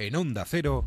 [0.00, 0.84] en Onda Cero.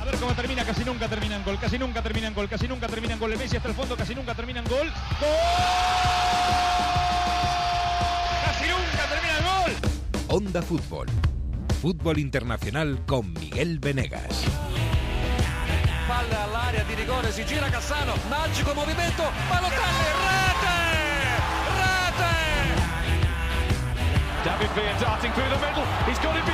[0.00, 2.68] A ver cómo termina, casi nunca termina en gol, casi nunca termina en gol, casi
[2.68, 3.32] nunca termina en gol.
[3.32, 4.86] El Messi hasta el fondo, casi nunca termina en gol.
[5.20, 5.28] ¡Gol!
[8.44, 9.72] ¡Casi nunca termina el gol!
[10.28, 11.08] Onda Fútbol.
[11.82, 14.44] Fútbol internacional con Miguel Venegas.
[16.06, 20.78] Palla all'area di rigore, si gira Cassano, magico movimento, Balotelli, rete!
[21.80, 22.34] Rete!
[24.44, 25.86] David Villa darting through the middle.
[26.06, 26.44] He's got it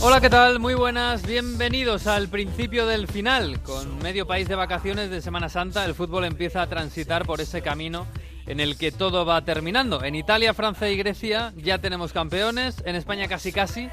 [0.00, 0.60] Hola, ¿qué tal?
[0.60, 3.62] Muy buenas, bienvenidos al principio del final.
[3.62, 7.62] Con medio país de vacaciones de Semana Santa, el fútbol empieza a transitar por ese
[7.62, 8.06] camino
[8.46, 10.04] en el que todo va terminando.
[10.04, 13.88] En Italia, Francia y Grecia ya tenemos campeones, en España casi casi,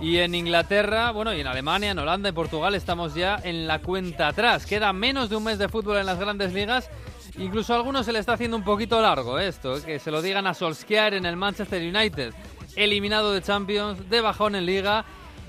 [0.00, 3.80] y en Inglaterra, bueno, y en Alemania, en Holanda y Portugal estamos ya en la
[3.80, 4.64] cuenta atrás.
[4.64, 6.88] Queda menos de un mes de fútbol en las grandes ligas.
[7.38, 10.48] Incluso a algunos se le está haciendo un poquito largo esto, que se lo digan
[10.48, 12.34] a Solskjaer en el Manchester United,
[12.74, 15.04] eliminado de Champions, de bajón en Liga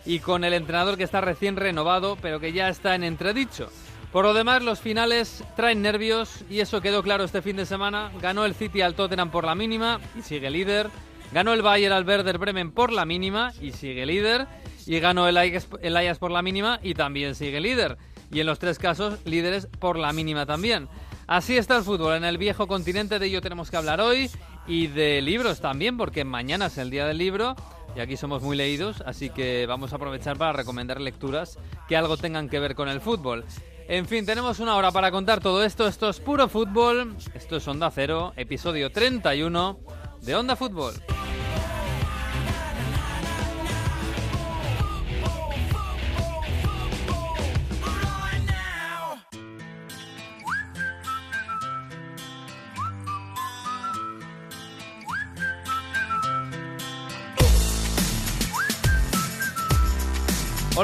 [0.06, 3.70] y con el entrenador que está recién renovado, pero que ya está en entredicho.
[4.12, 8.12] Por lo demás, los finales traen nervios y eso quedó claro este fin de semana.
[8.22, 10.90] Ganó el City al Tottenham por la mínima y sigue líder.
[11.32, 14.48] Ganó el Bayern al Werder Bremen por la mínima y sigue líder.
[14.88, 17.98] Y ganó el Ajax, el Ajax por la mínima y también sigue líder.
[18.32, 20.88] Y en los tres casos, líderes por la mínima también.
[21.30, 24.32] Así está el fútbol en el viejo continente, de ello tenemos que hablar hoy.
[24.66, 27.56] Y de libros también, porque mañana es el día del libro.
[27.96, 32.18] Y aquí somos muy leídos, así que vamos a aprovechar para recomendar lecturas que algo
[32.18, 33.46] tengan que ver con el fútbol.
[33.88, 35.88] En fin, tenemos una hora para contar todo esto.
[35.88, 37.16] Esto es puro fútbol.
[37.36, 39.80] Esto es Onda Cero, episodio 31
[40.22, 40.96] de Onda Fútbol.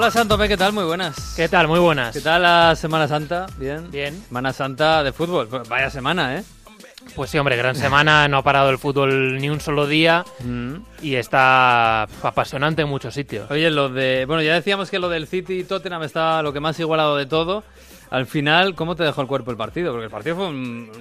[0.06, 0.72] Hola Santome, ¿qué tal?
[0.72, 1.34] Muy buenas.
[1.36, 1.68] ¿Qué tal?
[1.68, 2.14] Muy buenas.
[2.14, 3.48] ¿Qué tal la Semana Santa?
[3.58, 3.90] Bien.
[3.90, 4.16] Bien.
[4.28, 5.48] Semana Santa de fútbol.
[5.48, 6.44] Pues Vaya semana, ¿eh?
[7.16, 10.76] Pues sí, hombre, gran semana, no ha parado el fútbol ni un solo día Mm.
[11.02, 13.50] y está apasionante en muchos sitios.
[13.50, 14.26] Oye, lo de.
[14.28, 17.26] Bueno, ya decíamos que lo del City y Tottenham está lo que más igualado de
[17.26, 17.64] todo.
[18.12, 19.92] Al final, ¿cómo te dejó el cuerpo el partido?
[19.92, 20.92] Porque el partido fue un,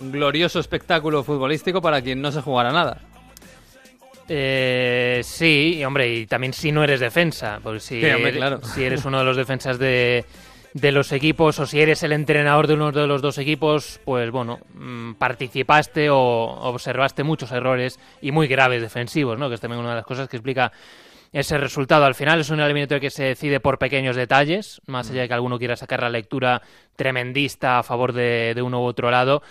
[0.00, 2.96] un glorioso espectáculo futbolístico para quien no se jugara nada.
[4.28, 8.36] Eh, sí, y, hombre, y también si no eres defensa, pues si, Sí, hombre, eres-
[8.36, 8.60] claro.
[8.62, 10.24] si eres uno de los defensas de,
[10.72, 14.30] de los equipos o si eres el entrenador de uno de los dos equipos, pues
[14.30, 19.48] bueno, mm, participaste o observaste muchos errores y muy graves defensivos, ¿no?
[19.48, 20.72] Que es también una de las cosas que explica
[21.32, 22.04] ese resultado.
[22.06, 25.34] Al final es un eliminatorio que se decide por pequeños detalles, más allá de que
[25.34, 26.62] alguno quiera sacar la lectura
[26.96, 29.42] tremendista a favor de, de uno u otro lado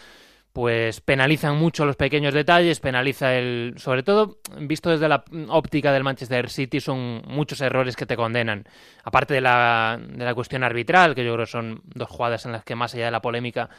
[0.53, 6.03] pues penalizan mucho los pequeños detalles, penaliza el, sobre todo visto desde la óptica del
[6.03, 8.68] Manchester City, son muchos errores que te condenan.
[9.03, 12.52] Aparte de la, de la cuestión arbitral, que yo creo que son dos jugadas en
[12.52, 13.69] las que más allá de la polémica,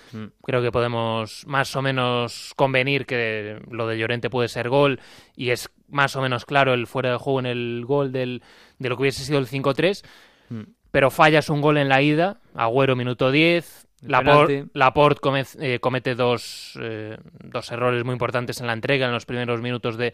[0.43, 4.99] creo que podemos más o menos convenir que lo de Llorente puede ser gol
[5.37, 8.43] y es más o menos claro el fuera de juego en el gol del,
[8.81, 10.05] de lo que hubiese sido el 5-3,
[10.91, 14.67] pero fallas un gol en la ida, Agüero minuto 10, Laporte.
[14.75, 19.27] Laporte come- eh, comete dos, eh, dos errores muy importantes en la entrega en los
[19.27, 20.13] primeros minutos de,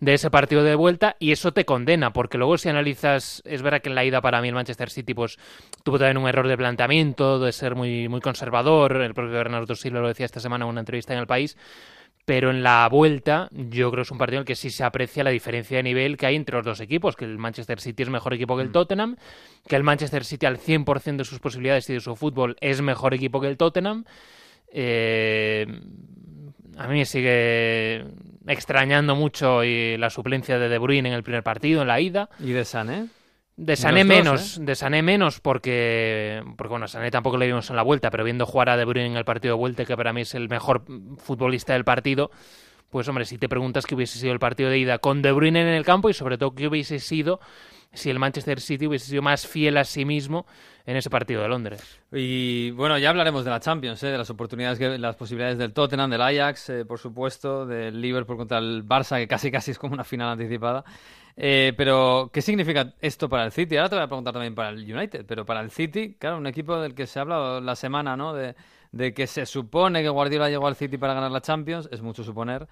[0.00, 3.80] de ese partido de vuelta y eso te condena, porque luego si analizas, es verdad
[3.80, 5.38] que en la ida para mí el Manchester City pues
[5.84, 10.00] tuvo también un error de planteamiento, de ser muy, muy conservador, el propio Bernardo Silva
[10.00, 11.56] lo decía esta semana en una entrevista en El País,
[12.26, 14.82] pero en la vuelta yo creo que es un partido en el que sí se
[14.82, 18.02] aprecia la diferencia de nivel que hay entre los dos equipos, que el Manchester City
[18.02, 19.16] es mejor equipo que el Tottenham,
[19.66, 23.14] que el Manchester City al 100% de sus posibilidades y de su fútbol es mejor
[23.14, 24.04] equipo que el Tottenham.
[24.72, 25.66] Eh,
[26.76, 28.04] a mí me sigue
[28.48, 32.28] extrañando mucho y la suplencia de De Bruyne en el primer partido, en la ida.
[32.40, 33.06] Y de Sané.
[33.56, 37.70] De Sané los dos, menos, de Sané menos porque, porque bueno, Sané tampoco le vimos
[37.70, 39.96] en la vuelta, pero viendo jugar a De Bruyne en el partido de vuelta, que
[39.96, 40.84] para mí es el mejor
[41.16, 42.30] futbolista del partido,
[42.90, 45.62] pues hombre, si te preguntas qué hubiese sido el partido de ida con De Bruyne
[45.62, 47.40] en el campo y sobre todo qué hubiese sido
[47.96, 50.46] si el Manchester City hubiese sido más fiel a sí mismo
[50.84, 52.00] en ese partido de Londres.
[52.12, 54.08] Y bueno, ya hablaremos de la Champions, ¿eh?
[54.08, 58.36] de las oportunidades, que, las posibilidades del Tottenham, del Ajax, eh, por supuesto, del Liverpool
[58.36, 60.84] contra el Barça, que casi casi es como una final anticipada.
[61.36, 63.76] Eh, pero, ¿qué significa esto para el City?
[63.76, 66.46] Ahora te voy a preguntar también para el United, pero para el City, claro, un
[66.46, 68.32] equipo del que se ha hablado la semana, ¿no?
[68.32, 68.54] De,
[68.92, 72.22] de que se supone que Guardiola llegó al City para ganar la Champions, es mucho
[72.22, 72.66] suponer.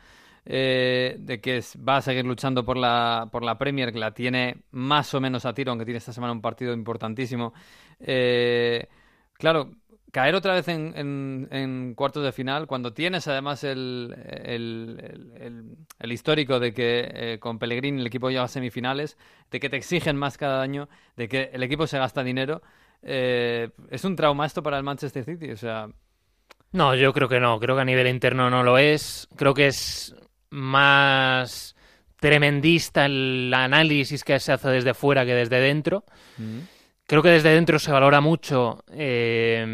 [0.46, 4.56] Eh, de que va a seguir luchando por la, por la Premier, que la tiene
[4.72, 7.52] más o menos a tiro, aunque tiene esta semana un partido importantísimo.
[8.00, 8.86] Eh,
[9.34, 9.70] claro,
[10.12, 14.14] caer otra vez en, en, cuartos de final, cuando tienes además el-
[14.44, 19.16] el- el histórico de que eh, con Pellegrini el equipo llega a semifinales,
[19.50, 22.62] de que te exigen más cada año, de que el equipo se gasta dinero,
[23.02, 25.50] eh, es un trauma esto para el Manchester City.
[25.50, 25.88] O sea,
[26.72, 27.58] No, yo creo que no.
[27.60, 29.28] Creo que a nivel interno no lo es.
[29.36, 30.14] Creo que es
[30.54, 31.74] más
[32.20, 36.04] tremendista el análisis que se hace desde fuera que desde dentro.
[37.06, 39.66] Creo que desde dentro se valora mucho eh,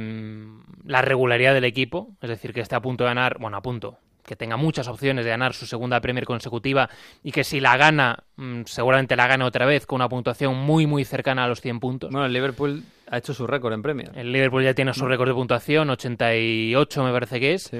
[0.84, 3.98] la regularidad del equipo, es decir, que esté a punto de ganar, bueno, a punto,
[4.26, 6.88] que tenga muchas opciones de ganar su segunda Premier consecutiva
[7.22, 10.86] y que si la gana, mm, seguramente la gane otra vez con una puntuación muy,
[10.86, 12.10] muy cercana a los 100 puntos.
[12.10, 14.10] bueno, el Liverpool ha hecho su récord en Premier.
[14.14, 17.64] El Liverpool ya tiene su récord de puntuación, 88 me parece que es.
[17.64, 17.78] Sí.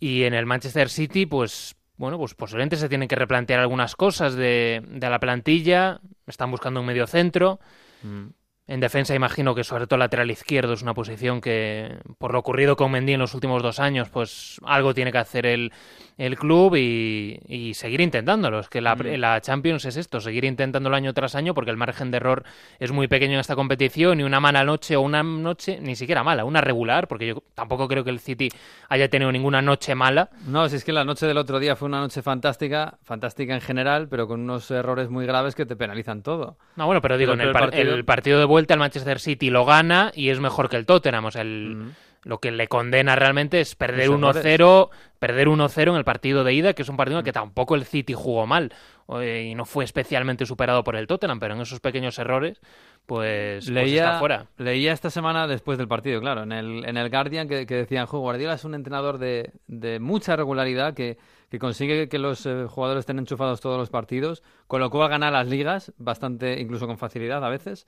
[0.00, 4.34] Y en el Manchester City, pues bueno, pues posiblemente se tienen que replantear algunas cosas
[4.34, 6.00] de, de la plantilla.
[6.26, 7.60] Están buscando un medio centro.
[8.02, 8.28] Mm.
[8.68, 12.76] En defensa imagino que sobre todo lateral izquierdo es una posición que, por lo ocurrido
[12.76, 15.72] con Mendy en los últimos dos años, pues algo tiene que hacer el,
[16.18, 18.58] el club y, y seguir intentándolo.
[18.60, 19.14] Es que la, Mm.
[19.18, 22.42] la Champions es esto, seguir intentándolo año tras año porque el margen de error
[22.80, 26.22] es muy pequeño en esta competición y una mala noche o una noche, ni siquiera
[26.24, 28.48] mala, una regular, porque yo tampoco creo que el City
[28.88, 30.28] haya tenido ninguna noche mala.
[30.46, 33.60] No, si es que la noche del otro día fue una noche fantástica, fantástica en
[33.60, 36.58] general, pero con unos errores muy graves que te penalizan todo.
[36.76, 38.80] No, bueno, pero digo, Pero en el, el par- partido- el partido de vuelta el
[38.80, 41.26] Manchester City lo gana y es mejor que el Tottenham.
[41.26, 41.90] O sea, el, Mm.
[42.22, 46.52] Lo que le condena realmente es perder Los 1-0 perder 1-0 en el partido de
[46.52, 48.72] ida, que es un partido en el que tampoco el City jugó mal
[49.20, 52.60] eh, y no fue especialmente superado por el Tottenham, pero en esos pequeños errores,
[53.06, 54.46] pues, pues leía, está fuera.
[54.58, 58.06] leía esta semana después del partido, claro, en el, en el Guardian que, que decían,
[58.06, 61.18] "Jo, Guardiola es un entrenador de, de mucha regularidad que,
[61.50, 65.30] que consigue que los eh, jugadores estén enchufados todos los partidos, con lo cual gana
[65.30, 67.86] las ligas, bastante incluso con facilidad a veces.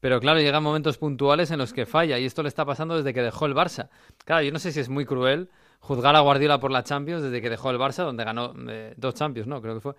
[0.00, 3.12] Pero claro, llegan momentos puntuales en los que falla y esto le está pasando desde
[3.12, 3.90] que dejó el Barça.
[4.24, 5.50] Claro, yo no sé si es muy cruel
[5.80, 9.14] juzgar a Guardiola por la Champions desde que dejó el Barça, donde ganó eh, dos
[9.14, 9.60] Champions, ¿no?
[9.60, 9.94] Creo que fue.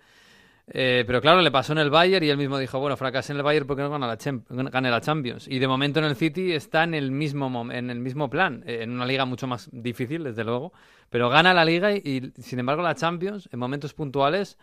[0.68, 3.38] Eh, pero claro, le pasó en el Bayern y él mismo dijo, bueno, fracasé en
[3.38, 5.48] el Bayern porque no gana la Champions.
[5.48, 8.82] Y de momento en el City está en el mismo, en el mismo plan, eh,
[8.82, 10.72] en una liga mucho más difícil, desde luego.
[11.10, 14.58] Pero gana la liga y, sin embargo la Champions, en momentos puntuales,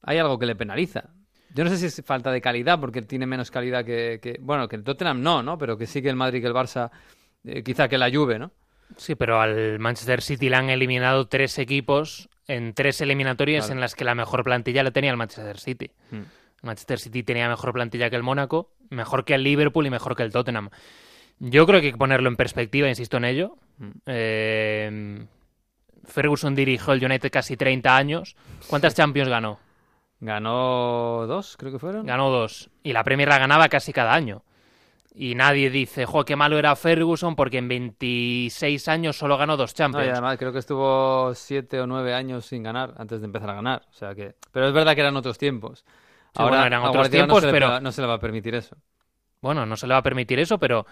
[0.00, 1.10] hay algo que le penaliza.
[1.54, 4.68] Yo no sé si es falta de calidad, porque tiene menos calidad que, que- bueno,
[4.68, 5.58] que el Tottenham no, ¿no?
[5.58, 6.90] Pero que sí que el Madrid, que el Barça,
[7.44, 8.50] eh, quizá que la Juve, ¿no?
[8.96, 13.76] Sí, pero al Manchester City le han eliminado tres equipos en tres eliminatorias Claro.
[13.76, 15.90] en las que la mejor plantilla la tenía el Manchester City.
[16.10, 16.16] Mm.
[16.16, 16.26] El
[16.62, 20.22] Manchester City tenía mejor plantilla que el Mónaco, mejor que el Liverpool y mejor que
[20.22, 20.68] el Tottenham.
[21.38, 23.56] Yo creo que hay que ponerlo en perspectiva, insisto en ello.
[23.78, 23.90] Mm.
[24.06, 25.26] Eh,
[26.04, 28.36] Ferguson dirigió el United casi 30 años.
[28.68, 29.58] ¿Cuántas Champions ganó?
[30.24, 32.06] Ganó dos, creo que fueron.
[32.06, 32.70] Ganó dos.
[32.84, 34.44] Y la Premier la ganaba casi cada año.
[35.14, 39.70] Y nadie dice, jo, qué malo era Ferguson porque en 26 años solo ganó dos
[39.70, 40.08] No, y Champions.
[40.12, 43.82] además creo que estuvo siete o nueve años sin ganar antes de empezar a ganar.
[43.90, 44.36] O sea que...
[44.52, 45.84] Pero es verdad que eran otros tiempos.
[46.34, 48.76] bueno, eran otros tiempos, no pero- va- no se le va a permitir eso.
[49.42, 50.86] Bueno, no se le va a permitir eso, pero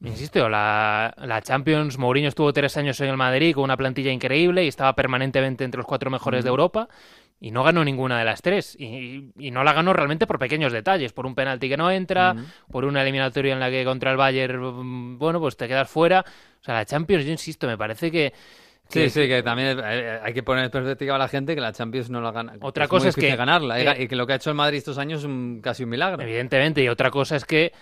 [0.00, 4.64] insisto, la, la Champions, Mourinho estuvo tres años en el Madrid con una plantilla increíble
[4.64, 6.88] y estaba permanentemente entre los cuatro mejores de Europa
[7.38, 8.76] y no ganó ninguna de las tres.
[8.78, 12.34] Y, y no la ganó realmente por pequeños detalles, por un penalti que no entra,
[12.70, 16.24] por una eliminatoria en la que contra el Bayern, mm, bueno, pues te quedas fuera.
[16.60, 18.32] O sea, la Champions, yo insisto, me parece que...
[18.88, 21.60] Sí, que- sí, que también eh, hay que poner en perspectiva a la gente que
[21.60, 22.54] la Champions no la gana.
[22.60, 24.56] Otra es cosa es que- ganarla y- eh, y que lo que ha hecho el
[24.56, 26.22] Madrid estos años es un- casi un milagro.
[26.22, 27.72] Evidentemente, y otra cosa es que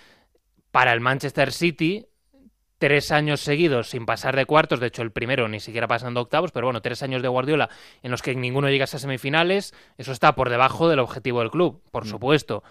[0.71, 2.05] para el Manchester City,
[2.77, 6.51] tres años seguidos sin pasar de cuartos, de hecho el primero ni siquiera pasando octavos,
[6.51, 7.69] pero bueno, tres años de Guardiola
[8.03, 11.81] en los que ninguno llegase a semifinales, eso está por debajo del objetivo del club,
[11.91, 12.63] por supuesto.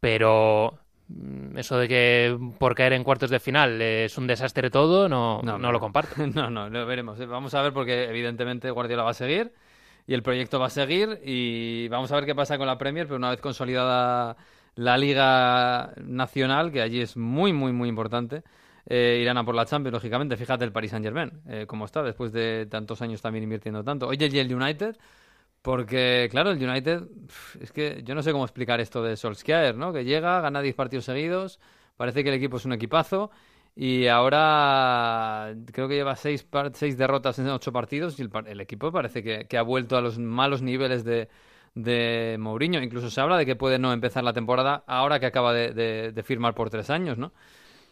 [0.00, 5.08] Pero mm, eso de que por caer en cuartos de final es un desastre todo,
[5.08, 6.14] no, no, No, lo comparto.
[6.34, 7.18] No, no, lo veremos.
[7.26, 9.52] Vamos a ver porque evidentemente Guardiola va a seguir
[10.06, 13.06] y el proyecto va a seguir y vamos a ver qué pasa con la Premier,
[13.06, 14.36] pero una vez consolidada
[14.76, 18.42] la Liga Nacional, que allí es muy, muy, muy importante,
[18.86, 20.36] eh, irán a por la Champions, lógicamente.
[20.36, 24.06] Fíjate el Paris Saint-Germain, eh, cómo está después de tantos años también invirtiendo tanto.
[24.08, 24.96] Oye, y el United,
[25.62, 27.02] porque claro, el United,
[27.60, 29.92] es que yo no sé cómo explicar esto de Solskjaer, ¿no?
[29.92, 31.58] Que llega, gana 10 partidos seguidos,
[31.96, 33.30] parece que el equipo es un equipazo.
[33.78, 38.90] Y ahora creo que lleva seis, seis derrotas en ocho partidos y el, el equipo
[38.90, 41.28] parece que, ha vuelto a los malos niveles de,
[41.74, 42.82] de Mourinho.
[42.82, 46.22] Incluso se habla de que puede no empezar la temporada ahora que acaba de- de
[46.22, 47.32] firmar por tres años, ¿no?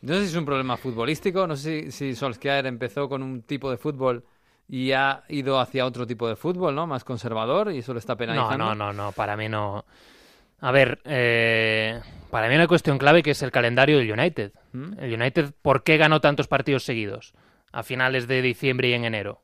[0.05, 3.71] No sé si es un problema futbolístico, no sé si, Solskjaer empezó con un tipo
[3.71, 4.23] de fútbol
[4.69, 6.87] y ha ido hacia otro tipo de fútbol, ¿no?
[6.87, 8.59] Más conservador y eso le está No, penalizando.
[8.59, 9.87] no, no, no, para mí no.
[10.61, 14.53] A ver, eh, para mí una cuestión clave que es el calendario del United.
[14.73, 14.93] ¿Mm?
[14.99, 17.33] El United, ¿por qué ganó tantos partidos seguidos?
[17.73, 19.41] A finales de diciembre y en enero.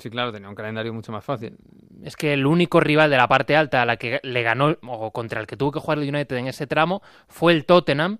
[0.00, 1.56] Sí, claro, tenía un calendario mucho más fácil.
[2.02, 5.12] Es que el único rival de la parte alta a la que le ganó, o
[5.12, 8.18] contra el que tuvo que jugar el United en ese tramo, fue el Tottenham,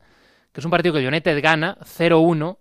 [0.54, 2.56] que es un partido que United gana 0-1,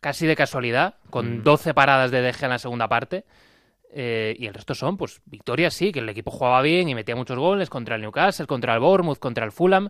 [0.00, 1.42] casi de casualidad, con Mm.
[1.42, 3.24] 12 paradas de DG en la segunda parte.
[3.98, 7.16] Eh, y el resto son, pues, victorias sí, que el equipo jugaba bien y metía
[7.16, 9.88] muchos goles contra el Newcastle, contra el Bournemouth, contra el Fulham.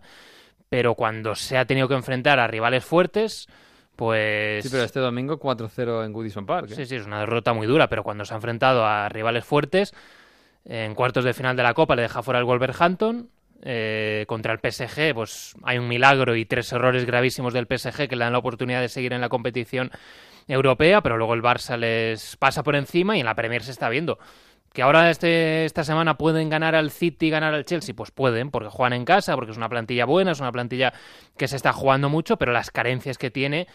[0.69, 3.47] Pero cuando se ha tenido que enfrentar a rivales fuertes,
[3.97, 4.63] pues.
[4.63, 6.71] Sí, pero este domingo 4-0 en Goodison Park.
[6.71, 6.75] ¿eh?
[6.75, 9.93] Sí, sí, es una derrota muy dura, pero cuando se ha enfrentado a rivales fuertes,
[10.63, 13.29] en cuartos de final de la Copa le deja fuera el Wolverhampton.
[13.63, 18.15] Eh, contra el PSG, pues hay un milagro y tres errores gravísimos del PSG que
[18.15, 19.91] le dan la oportunidad de seguir en la competición
[20.47, 23.89] europea, pero luego el Barça les pasa por encima y en la Premier se está
[23.89, 24.19] viendo.
[24.73, 27.95] ¿Que ahora este, esta semana pueden ganar al City y ganar al Chelsea?
[27.95, 30.93] Pues pueden, porque juegan en casa, porque es una plantilla buena, es una plantilla
[31.35, 33.67] que se está jugando mucho, pero las carencias que tiene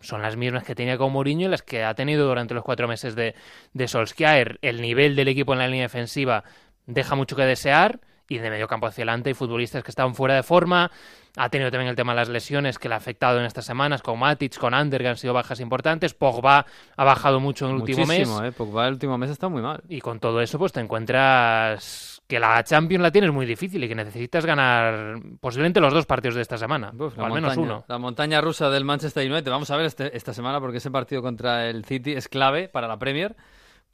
[0.00, 2.88] son las mismas que tenía con Mourinho y las que ha tenido durante los cuatro
[2.88, 3.34] meses de,
[3.74, 4.58] de Solskjaer.
[4.62, 6.44] El nivel del equipo en la línea defensiva
[6.86, 10.34] deja mucho que desear y de medio campo hacia adelante hay futbolistas que estaban fuera
[10.34, 10.90] de forma.
[11.38, 14.00] Ha tenido también el tema de las lesiones que le ha afectado en estas semanas,
[14.00, 16.14] con Matic, con Ander, que han sido bajas importantes.
[16.14, 16.64] Pogba
[16.96, 18.28] ha bajado mucho en el último mes.
[18.42, 18.52] ¿eh?
[18.52, 19.82] Pogba el último mes está muy mal.
[19.88, 23.88] Y con todo eso, pues te encuentras que la Champions la tienes muy difícil y
[23.88, 26.90] que necesitas ganar posiblemente los dos partidos de esta semana.
[26.98, 27.84] Uf, o al menos montaña, uno.
[27.86, 29.50] La montaña rusa del Manchester United.
[29.50, 32.88] Vamos a ver este- esta semana porque ese partido contra el City es clave para
[32.88, 33.36] la Premier,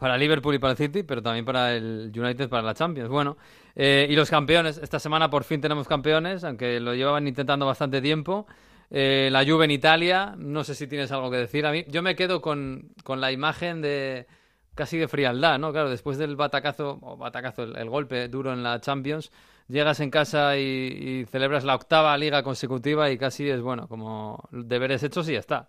[0.02, 3.08] para Liverpool y para el City, pero también para el United, para la Champions.
[3.08, 3.36] Bueno,
[3.76, 4.78] eh, y los campeones.
[4.78, 8.48] Esta semana por fin tenemos campeones, aunque lo llevaban intentando bastante tiempo.
[8.90, 10.34] Eh, la Juve en Italia.
[10.36, 11.64] No sé si tienes algo que decir.
[11.66, 14.26] A mí, yo me quedo con, con la imagen de
[14.74, 15.70] casi de frialdad, ¿no?
[15.70, 19.30] Claro, después del batacazo, o batacazo, el, golpe duro en la Champions,
[19.68, 20.62] llegas en casa y,
[21.22, 25.38] y celebras la octava liga consecutiva y casi es, bueno, como deberes hechos y ya
[25.38, 25.68] está.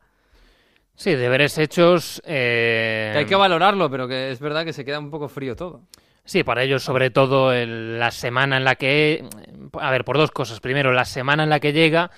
[0.95, 2.21] Sí, deberes hechos.
[2.25, 5.55] eh, Que hay que valorarlo, pero que es verdad que se queda un poco frío
[5.55, 5.81] todo.
[6.25, 9.25] Sí, para ellos sobre todo el- la semana en la que...
[9.79, 10.59] A ver, por dos cosas.
[10.61, 12.11] Primero, la semana en la que llega,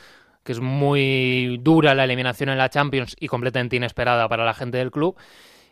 [0.43, 4.77] que es muy dura la eliminación en la Champions y completamente inesperada para la gente
[4.77, 5.17] del club.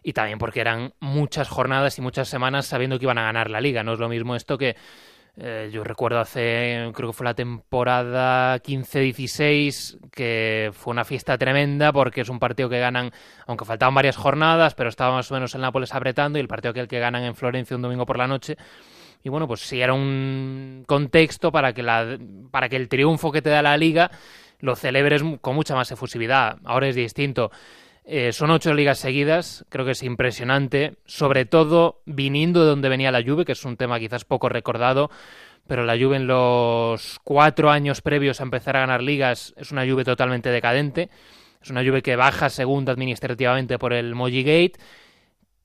[0.02, 3.62] Y también porque eran muchas jornadas y muchas semanas sabiendo que iban a ganar la
[3.62, 3.84] liga.
[3.84, 4.76] No es lo mismo esto que...
[5.36, 11.92] eh, yo recuerdo hace, creo que fue la temporada 15-16, que fue una fiesta tremenda
[11.92, 13.12] porque es un partido que ganan,
[13.48, 16.74] aunque faltaban varias jornadas, pero estaba más o menos el Nápoles apretando y el partido
[16.74, 18.58] que el que ganan en Florencia un domingo por la noche.
[19.24, 22.18] Y bueno, pues sí era un contexto para que, la,
[22.52, 24.12] para que el triunfo que te da la liga
[24.60, 26.58] lo celebres con mucha más efusividad.
[26.64, 27.50] Ahora es distinto.
[28.06, 33.12] Eh, son ocho ligas seguidas, creo que es impresionante, sobre todo viniendo de donde venía
[33.12, 35.10] la Juve, que es un tema quizás poco recordado,
[35.68, 39.86] pero la Juve en los cuatro años previos a empezar a ganar ligas es una
[39.88, 41.10] Juve totalmente decadente,
[41.62, 44.74] es una Juve que baja segunda administrativamente por el Moji Gate,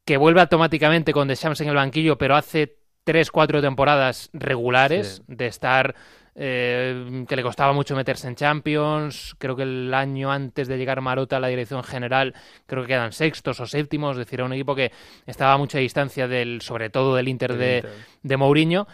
[0.05, 5.35] que vuelve automáticamente con Deschamps en el banquillo, pero hace tres, cuatro temporadas regulares Sí.
[5.35, 5.97] de estar
[6.35, 9.35] eh, que le costaba mucho meterse en Champions.
[9.39, 12.35] Creo que el año antes de llegar Marota a la dirección general,
[12.67, 14.13] creo que quedan sextos o séptimos.
[14.13, 14.93] Es decir, era un equipo que
[15.27, 17.93] estaba a mucha distancia del, sobre todo del Inter de, Inter.
[18.23, 18.87] de Mourinho.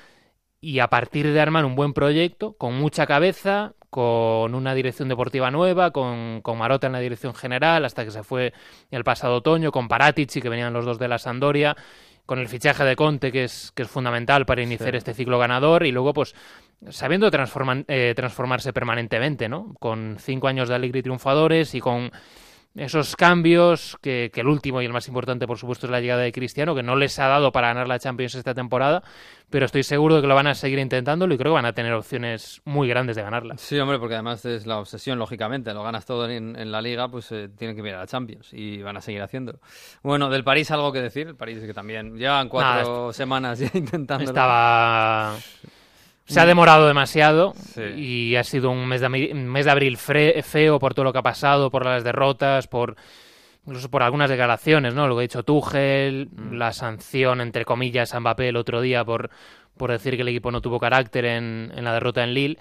[0.61, 5.51] Y a partir de armar un buen proyecto, con mucha cabeza, con una dirección deportiva
[5.51, 8.53] nueva, con, con Marota en la dirección general, hasta que se fue
[8.91, 11.77] el pasado otoño, con Paratici, que venían los dos de la Sandoria,
[12.27, 14.97] con el fichaje de Conte, que es, que es fundamental para iniciar Sí.
[14.97, 16.35] este ciclo ganador, y luego, pues,
[16.91, 19.75] sabiendo transforman- eh, transformarse permanentemente, ¿no?
[19.79, 22.11] Con cinco años de Allegri triunfadores y con
[22.77, 26.23] esos cambios, que, que el último y el más importante, por supuesto, es la llegada
[26.23, 29.03] de Cristiano, que no les ha dado para ganar la Champions esta temporada,
[29.51, 31.73] pero estoy seguro de que lo van a seguir intentándolo y creo que van a
[31.73, 33.57] tener opciones muy grandes de ganarla.
[33.59, 35.73] Sí, hombre, porque además es la obsesión, lógicamente.
[35.73, 38.53] Lo ganas todo en, en la liga, pues eh, tienen que mirar a la Champions
[38.53, 39.61] y van a seguir haciéndolo.
[40.03, 41.29] Bueno, del París algo que decir.
[41.29, 44.25] El París que también llevan cuatro semanas ya intentando.
[44.25, 45.37] Estaba...
[46.27, 47.83] Se ha demorado demasiado Sí.
[47.83, 51.19] y ha sido un mes de, mes de abril fre- feo por todo lo que
[51.19, 52.97] ha pasado, por las derrotas, por
[53.67, 55.07] incluso por algunas declaraciones, ¿no?
[55.07, 56.55] Lo que ha dicho Tuchel, Mm.
[56.55, 59.31] la sanción, entre comillas, a Mbappé el otro día por,
[59.77, 62.59] por decir que el equipo no tuvo carácter en, en la derrota en Lille.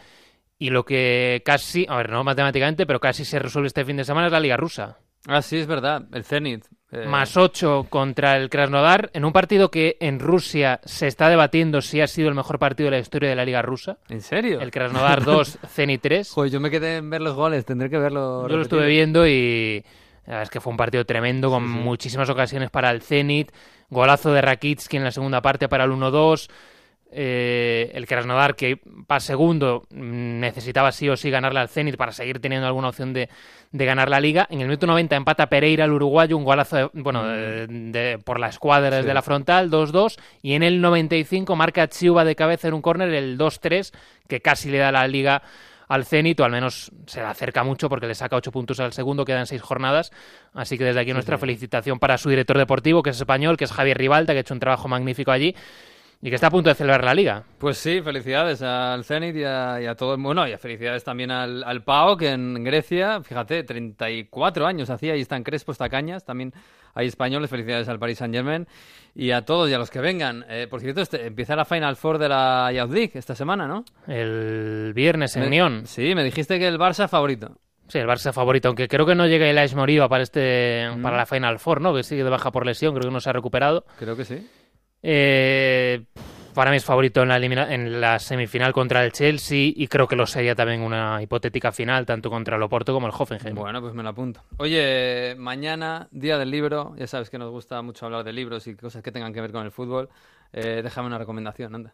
[0.60, 4.06] Y lo que casi, a ver, no matemáticamente, pero casi se resuelve este fin de
[4.06, 4.98] semana es la Liga Rusa.
[5.28, 6.04] Ah, sí, es verdad.
[6.14, 6.66] El Zenit.
[6.94, 11.82] Eh, Más 8 contra el Krasnodar, en un partido que en Rusia se está debatiendo
[11.82, 13.98] si ha sido el mejor partido de la historia de la Liga Rusa.
[14.10, 14.62] ¿En serio?
[14.62, 16.30] El Krasnodar 2, Zenit 3.
[16.32, 17.66] Joder, yo me quedé en ver los goles.
[17.66, 18.48] Tendré que verlo.
[18.48, 19.84] Yo lo estuve viendo y
[20.26, 21.80] la verdad es que fue un partido tremendo con Sí, sí.
[21.80, 23.52] muchísimas ocasiones para el Zenit.
[23.90, 26.50] Golazo de Rakitsky en la segunda parte para el 1-2.
[27.16, 28.80] Eh, el Krasnodar, que
[29.10, 33.14] va segundo, mm, necesitaba sí o sí ganarle al Zenit para seguir teniendo alguna opción
[33.14, 33.30] de,
[33.72, 34.48] de ganar la liga.
[34.50, 38.40] En el minuto 90 empata Pereira, el uruguayo, un golazo de- bueno, de- de- por
[38.40, 40.18] la escuadra desde la frontal, 2-2.
[40.42, 43.94] Y en el 95 marca Chiuba de cabeza en un córner, el 2-3,
[44.28, 45.42] que casi le da la liga
[45.90, 48.94] al Zenit, o al menos se le acerca mucho porque le saca 8 puntos al
[48.94, 50.12] segundo, quedan 6 jornadas.
[50.54, 53.72] Así que desde aquí nuestra felicitación para su director deportivo, que es español, que es
[53.72, 55.56] Javier Ribalta, que ha hecho un trabajo magnífico allí
[56.26, 57.44] y que está a punto de celebrar la liga.
[57.58, 60.48] Pues sí, felicidades al Zenit y a, y a todo el mundo.
[60.48, 65.22] Y a felicidades también al, al PAO, que en Grecia, fíjate, 34 años hacía, ahí
[65.22, 66.54] están Crespo, está Cañas, también
[66.94, 67.50] hay españoles.
[67.50, 68.66] Felicidades al Paris Saint Germain
[69.14, 70.46] y a todos y a los que vengan.
[70.50, 73.84] Eh, por cierto, este- empieza la Final Four de la Youth League esta semana, ¿no?
[74.08, 75.82] El viernes en Unión.
[75.86, 77.58] Sí, me dijiste que el Barça favorito.
[77.90, 81.02] Sí, el Barça favorito, aunque creo que no llega el Ais Moriba para este Mm.
[81.02, 81.94] para la Final Four, ¿no?
[81.94, 83.86] Que sigue de baja por lesión, creo que no se ha recuperado.
[84.00, 84.48] Creo que sí.
[85.04, 86.06] Eh,
[86.54, 90.16] para mí es favorito en la, en la semifinal contra el Chelsea y creo que
[90.16, 93.56] lo sería también una hipotética final tanto contra el Oporto como el Hoffenheim.
[93.56, 94.42] Bueno, pues me lo apunto.
[94.58, 96.96] Oye, mañana, día del libro.
[96.98, 99.52] Ya sabes que nos gusta mucho hablar de libros y cosas que tengan que ver
[99.52, 100.10] con el fútbol.
[100.54, 101.94] Eh, déjame una recomendación, anda.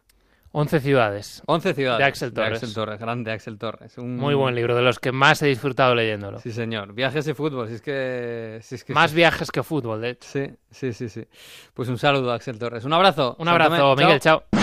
[0.52, 1.42] 11 ciudades.
[1.46, 1.98] 11 ciudades.
[1.98, 2.54] De Axel Torres.
[2.54, 3.96] Axel Torres, grande Axel Torres.
[3.98, 6.40] Un- Muy buen libro, de los que más he disfrutado leyéndolo.
[6.40, 6.92] Sí, señor.
[6.92, 8.58] Viajes y fútbol, si es que...
[8.62, 10.28] Si es que Más viajes que fútbol, de hecho.
[10.28, 11.24] Sí, sí, sí, sí.
[11.72, 12.84] Pues un saludo, Axel Torres.
[12.84, 13.36] Un abrazo.
[13.38, 13.94] Un abrazo.
[13.96, 14.42] Miguel, chao.
[14.50, 14.59] Pues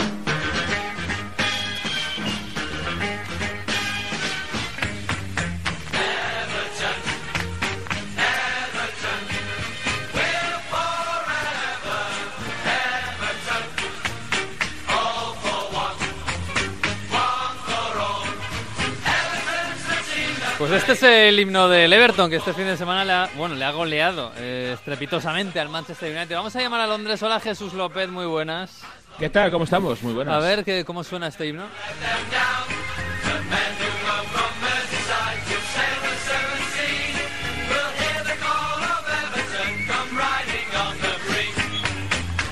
[20.98, 23.72] es el himno del Everton, que este fin de semana le ha, bueno, le ha
[23.72, 26.36] goleado eh, estrepitosamente al Manchester United.
[26.36, 27.22] Vamos a llamar a Londres.
[27.22, 28.82] Hola, Jesús López, muy buenas.
[29.20, 29.52] ¿Qué tal?
[29.52, 30.02] ¿Cómo estamos?
[30.02, 30.34] Muy buenas.
[30.34, 31.66] A ver que, cómo suena este himno.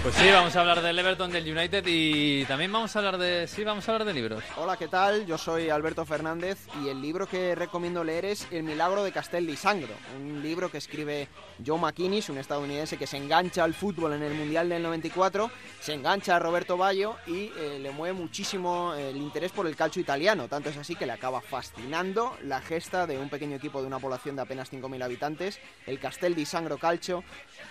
[0.06, 3.48] Pues sí, vamos a hablar del Everton, del United y también vamos a hablar de...
[3.48, 4.44] Sí, vamos a hablar de libros.
[4.56, 5.26] Hola, ¿qué tal?
[5.26, 9.48] Yo soy Alberto Fernández y el libro que recomiendo leer es El milagro de Castel
[9.48, 11.28] di Sangro, un libro que escribe
[11.66, 15.50] Joe McInnes, un estadounidense que se engancha al fútbol en el Mundial del 94,
[15.82, 19.76] se engancha a Roberto Baggio y eh, le mueve muchísimo eh, el interés por el
[19.76, 23.82] calcio italiano, tanto es así que le acaba fascinando la gesta de un pequeño equipo
[23.82, 27.24] de una población de apenas 5.000 habitantes, el Castel di Sangro Calcio,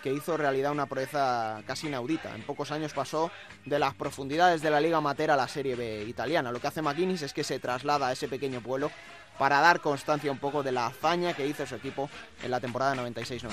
[0.02, 2.23] que hizo realidad una proeza casi inaudita.
[2.34, 3.30] En pocos años pasó
[3.64, 6.52] de las profundidades de la Liga Amateur a la Serie B italiana.
[6.52, 8.90] Lo que hace McGuinness es que se traslada a ese pequeño pueblo
[9.38, 12.08] para dar constancia un poco de la hazaña que hizo su equipo
[12.42, 13.48] en la temporada 96-97.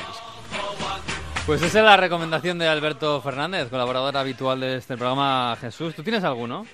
[1.46, 5.58] Pues esa es la recomendación de Alberto Fernández, colaborador habitual de este programa.
[5.60, 6.68] Jesús, ¿tú tienes alguno?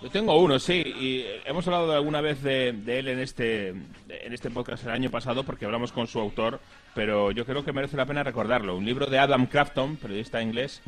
[0.00, 4.32] Yo tengo uno, sí, y hemos hablado alguna vez de, de él en este, en
[4.32, 6.60] este podcast el año pasado porque hablamos con su autor,
[6.94, 8.76] pero yo creo que merece la pena recordarlo.
[8.76, 10.82] Un libro de Adam Crafton, periodista inglés,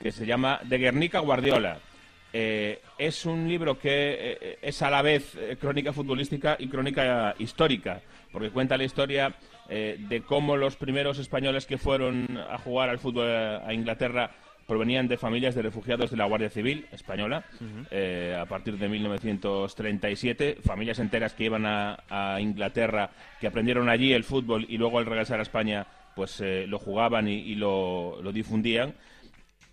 [0.00, 1.78] que se llama De Guernica Guardiola.
[2.32, 7.34] Eh, es un libro que eh, es a la vez eh, crónica futbolística y crónica
[7.38, 9.34] histórica, porque cuenta la historia
[9.68, 14.30] de cómo los primeros españoles que fueron a jugar al fútbol a, a Inglaterra
[14.68, 17.42] provenían de familias de refugiados de la Guardia Civil española
[17.90, 24.12] eh, a partir de 1937, familias enteras que iban a, a Inglaterra, que aprendieron allí
[24.12, 28.20] el fútbol y luego al regresar a España pues eh, lo jugaban y, y lo,
[28.22, 28.94] lo difundían.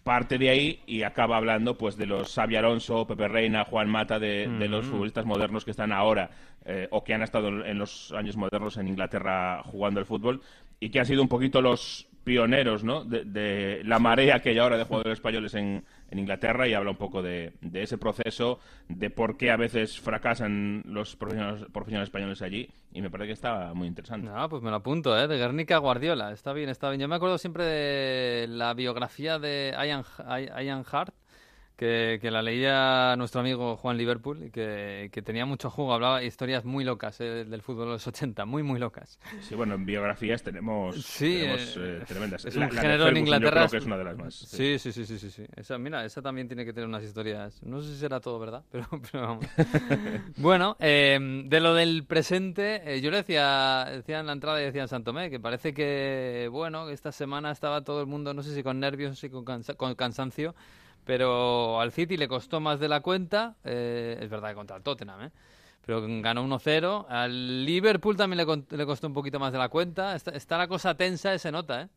[0.04, 4.18] Parte de ahí y acaba hablando pues de los Xavi Alonso, Pepe Reina, Juan Mata,
[4.18, 6.30] de, de los futbolistas modernos que están ahora
[6.64, 10.42] eh, o que han estado en los años modernos en Inglaterra jugando el fútbol
[10.80, 13.06] y que han sido un poquito los pioneros ¿no?
[13.06, 16.92] de, de la marea que hay ahora de jugadores españoles en, en Inglaterra y habla
[16.92, 18.60] un poco de, de ese proceso,
[18.90, 23.34] de por qué a veces fracasan los profesionales, profesionales españoles allí y me parece que
[23.34, 24.28] está muy interesante.
[24.28, 25.28] No, pues me lo apunto, ¿eh?
[25.28, 26.32] De Guernica a Guardiola.
[26.32, 27.02] Está bien, está bien.
[27.02, 30.04] Yo me acuerdo siempre de la biografía de Ian,
[30.64, 31.14] Ian Hart,
[31.76, 35.94] que, que la leía nuestro amigo Juan Liverpool y que, que tenía mucho juego.
[35.94, 39.20] Hablaba historias muy locas eh, del fútbol de los 80, muy, muy locas.
[39.42, 42.46] Sí, bueno, en biografías tenemos, Sí, tenemos, eh, tremendas.
[42.46, 43.52] es un la en yo Inglaterra.
[43.52, 44.34] creo que es una de las más.
[44.36, 44.78] sí.
[44.78, 45.46] Sí, sí, sí, sí, sí, sí.
[45.56, 47.62] Esa, mira, esa también tiene que tener unas historias.
[47.64, 49.46] No sé si será todo verdad, pero, pero vamos.
[50.38, 54.66] bueno, eh, de lo del presente, eh, yo le decía, decía en la entrada y
[54.66, 58.54] decía en Santomé que parece que, bueno, esta semana estaba todo el mundo, no sé
[58.56, 60.56] si con nervios, si con, cansa- con cansancio,
[61.06, 63.56] pero al City le costó más de la cuenta.
[63.64, 65.32] eh, es verdad que contra el Tottenham, ¿eh?
[65.86, 67.06] Pero ganó 1-0.
[67.08, 70.16] Al Liverpool también le, le costó un poquito más de la cuenta.
[70.16, 71.90] Está, está la cosa tensa, se nota, ¿eh?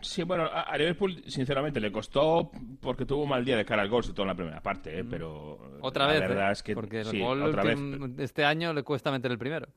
[0.00, 3.88] Sí, bueno, a Liverpool sinceramente le costó porque tuvo un mal día de cara al
[3.88, 5.02] gol, sobre todo en la primera parte, ¿eh?
[5.02, 5.08] mm.
[5.08, 9.38] pero otra vez, verdad es que porque el gol este año le cuesta meter el
[9.38, 9.68] primero.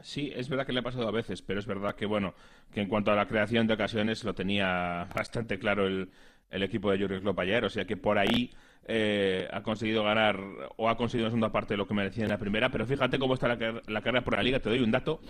[0.00, 2.34] Sí, es verdad que le ha pasado a veces, pero es verdad que bueno,
[2.72, 6.10] que en cuanto a la creación de ocasiones lo tenía bastante claro el,
[6.50, 8.50] el equipo de Jurgen Klopp ayer, o sea que por ahí
[8.86, 10.38] eh, ha conseguido ganar
[10.76, 13.18] o ha conseguido en segunda parte de lo que merecía en la primera, pero fíjate
[13.18, 13.58] cómo está la,
[14.00, 15.20] carrera por la liga, te doy un dato.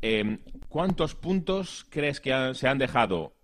[0.00, 3.34] Em, ¿Cuántos puntos crees que se han dejado,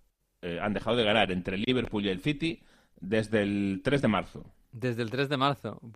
[0.43, 2.63] eh, han dejado de ganar entre el Liverpool y el City
[3.01, 4.45] desde el 3 de marzo?
[4.73, 5.81] Desde el 3 de marzo.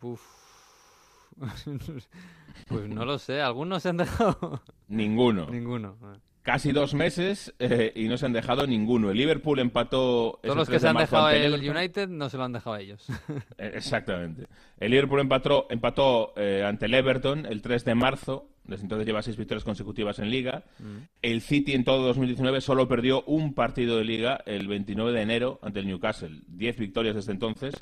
[2.69, 4.63] pues no lo sé, ¿algunos se han dejado?
[4.89, 5.47] Ninguno.
[5.51, 5.97] Ninguno
[6.43, 9.11] casi dos meses eh, y no se han dejado ninguno.
[9.11, 10.41] El Liverpool empató.
[10.43, 13.07] Todos los que se han dejado el United no se lo han dejado ellos.
[13.59, 14.47] Eh, exactamente.
[14.79, 18.49] El Liverpool empató, empató eh, ante el Everton el 3 de marzo.
[18.65, 20.65] Desde entonces lleva seis victorias consecutivas en Liga.
[20.79, 20.99] Mm.
[21.23, 25.59] El City en todo 2019 solo perdió un partido de Liga el 29 de enero
[25.63, 26.43] ante el Newcastle.
[26.47, 27.75] Diez victorias desde entonces.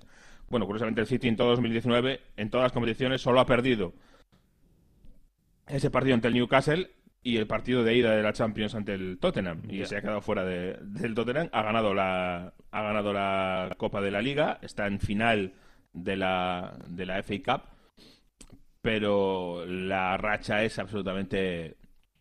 [0.48, 3.92] Bueno, curiosamente el City en todo 2019, en todas las competiciones, solo ha perdido
[5.68, 6.90] ese partido ante el Newcastle
[7.22, 9.62] y el partido de ida de la Champions ante el Tottenham.
[9.68, 11.48] Y se ha quedado fuera del Tottenham.
[11.52, 14.58] Ha ganado la ha ganado la Copa de la Liga.
[14.62, 15.54] Está en final
[15.92, 17.62] de la de la FA Cup.
[18.80, 21.76] Pero la racha es absolutamente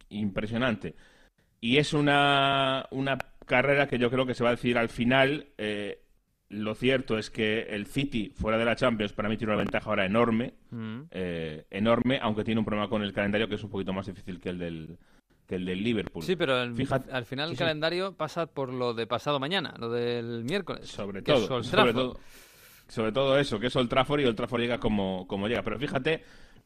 [0.09, 0.95] impresionante.
[1.61, 5.47] Y es una una carrera que yo creo que se va a decir al final
[5.57, 6.03] eh,
[6.49, 9.89] lo cierto es que el City, fuera de la Champions, para mí tiene una ventaja
[9.89, 11.01] ahora enorme, mm.
[11.11, 14.39] eh, enorme, aunque tiene un problema con el calendario que es un poquito más difícil
[14.39, 14.97] que el del,
[15.45, 16.23] que el del Liverpool.
[16.23, 16.75] Sí, pero al
[17.25, 20.89] final el calendario pasa por lo de pasado mañana, lo del miércoles.
[20.89, 22.19] Sobre todo, sobre todo,
[22.87, 25.61] sobre todo eso, que es Old Trafford y Old Trafford llega como, como llega.
[25.61, 26.23] Pero fíjate,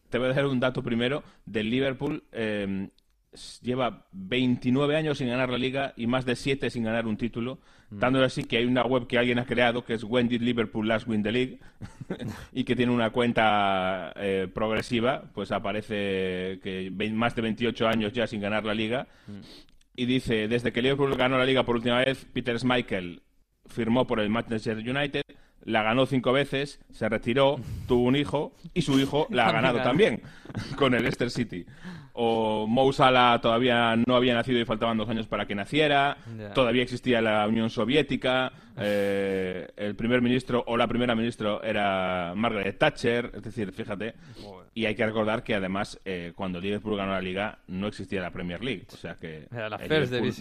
[0.10, 2.24] te voy a dar un dato primero del Liverpool.
[2.32, 2.90] Eh,
[3.62, 7.60] lleva 29 años sin ganar la liga y más de 7 sin ganar un título,
[7.90, 8.04] mm.
[8.24, 11.08] así que hay una web que alguien ha creado que es When Did Liverpool Last
[11.08, 11.60] Win the League
[12.52, 18.28] y que tiene una cuenta eh, progresiva, pues aparece que más de 28 años ya
[18.28, 19.08] sin ganar la liga.
[19.28, 19.40] Mm.
[19.96, 23.22] y dice, desde que Liverpool ganó la liga por última vez, Peter Schmeichel
[23.66, 25.24] firmó por el Manchester United,
[25.66, 29.82] la ganó cinco veces, se retiró, tuvo un hijo y su hijo la ha ganado
[29.82, 30.22] también
[30.76, 31.66] con el Leicester City
[32.14, 36.18] o Mo Salah todavía no había nacido y faltaban dos años para que naciera,
[36.54, 42.78] todavía existía la Unión Soviética, eh, el primer ministro o la primera ministra era Margaret
[42.78, 44.14] Thatcher, es decir, fíjate,
[44.76, 48.32] y hay que recordar que además eh, cuando Liverpool ganó la Liga no existía la
[48.32, 49.48] Premier League, o sea que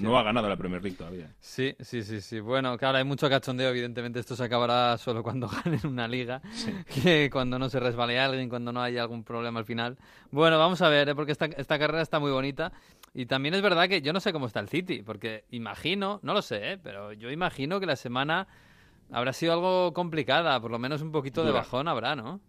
[0.01, 1.29] no ha ganado la Premier League todavía.
[1.41, 2.41] Sí, sí, sí, sí.
[2.41, 4.21] Bueno, claro, hay mucho cachondeo, evidentemente.
[4.21, 6.41] Esto se acabará solo cuando ganen una liga,
[7.03, 9.99] que cuando no se resbale alguien, cuando no haya algún problema al final.
[10.31, 11.15] Bueno, vamos a ver, ¿eh?
[11.15, 12.73] porque esta, esta carrera está muy bonita.
[13.15, 16.33] Y también es verdad que yo no sé cómo está el City, porque imagino, no
[16.33, 16.79] lo sé, ¿eh?
[16.83, 18.47] pero yo imagino que la semana
[19.11, 22.41] habrá sido algo complicada, por lo menos un poquito de bajón habrá, ¿no?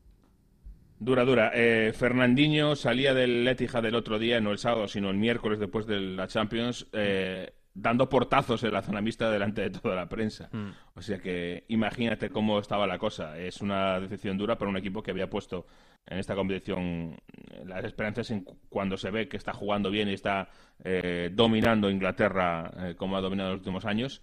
[1.00, 1.52] Dura, dura.
[1.54, 5.86] Eh, Fernandinho salía del Etihad del otro día, no el sábado, sino el miércoles después
[5.86, 10.48] de la Champions, eh, dando portazos en la zona mixta delante de toda la prensa.
[10.54, 10.70] Mm.
[10.96, 13.40] O sea que imagínate cómo estaba la cosa.
[13.40, 15.66] Es una decepción dura para un equipo que había puesto
[16.06, 17.18] en esta competición
[17.66, 20.50] las esperanzas en cuando se ve que está jugando bien y está
[20.84, 24.22] eh, dominando Inglaterra como ha dominado en los últimos años.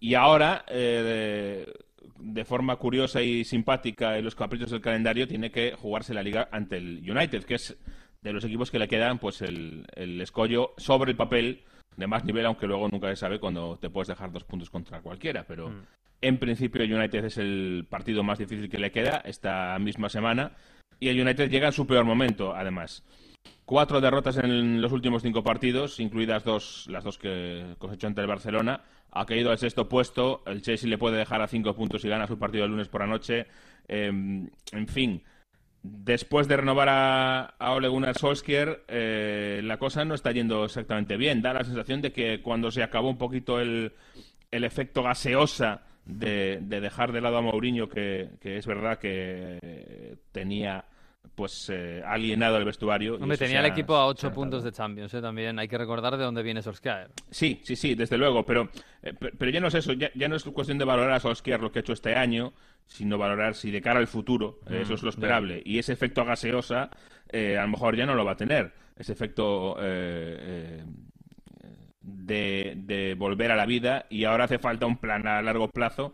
[0.00, 1.66] Y ahora, de,
[2.18, 6.48] de forma curiosa y simpática en los caprichos del calendario, tiene que jugarse la liga
[6.50, 7.76] ante el United, que es
[8.22, 9.86] de los equipos que le quedan, pues el,
[10.20, 11.62] escollo sobre el papel
[11.96, 15.00] de más nivel, aunque luego nunca se sabe cuando te puedes dejar dos puntos contra
[15.00, 15.44] cualquiera.
[15.46, 15.82] Pero mm.
[16.22, 20.52] en principio el United es el partido más difícil que le queda esta misma semana.
[20.98, 23.04] Y el United llega en su peor momento, además.
[23.64, 28.26] Cuatro derrotas en los últimos cinco partidos, incluidas dos, las dos que cosechó ante el
[28.26, 30.42] Barcelona ha caído al sexto puesto.
[30.46, 33.00] El Chelsea le puede dejar a cinco puntos y gana su partido el lunes por
[33.00, 33.46] la noche.
[33.88, 35.22] Em, en fin,
[35.82, 41.16] después de renovar a, a Ole Gunnar Solskjaer, eh, la cosa no está yendo exactamente
[41.16, 41.42] bien.
[41.42, 43.92] Da la sensación de que cuando se acabó un poquito el,
[44.50, 50.18] el efecto gaseosa de, de, dejar de lado a Mourinho, que, que es verdad que
[50.32, 50.84] tenía
[51.40, 53.14] pues eh, alienado el vestuario.
[53.14, 55.22] Hombre, tenía el equipo a ocho puntos de Champions, ¿eh?
[55.22, 57.10] también hay que recordar de dónde viene Solskjaer.
[57.30, 58.68] Sí, sí, sí, desde luego, pero,
[59.02, 61.72] eh, pero ya no es eso, ya, no es cuestión de valorar a Solskjaer lo
[61.72, 62.52] que ha hecho este año,
[62.86, 65.94] sino valorar si de cara al futuro, eh, eso es lo mm, esperable, y ese
[65.94, 66.90] efecto gaseosa
[67.32, 69.76] a lo mejor ya no lo va a tener, ese efecto
[72.02, 76.12] de, de volver a la vida, y ahora hace falta un plan a largo plazo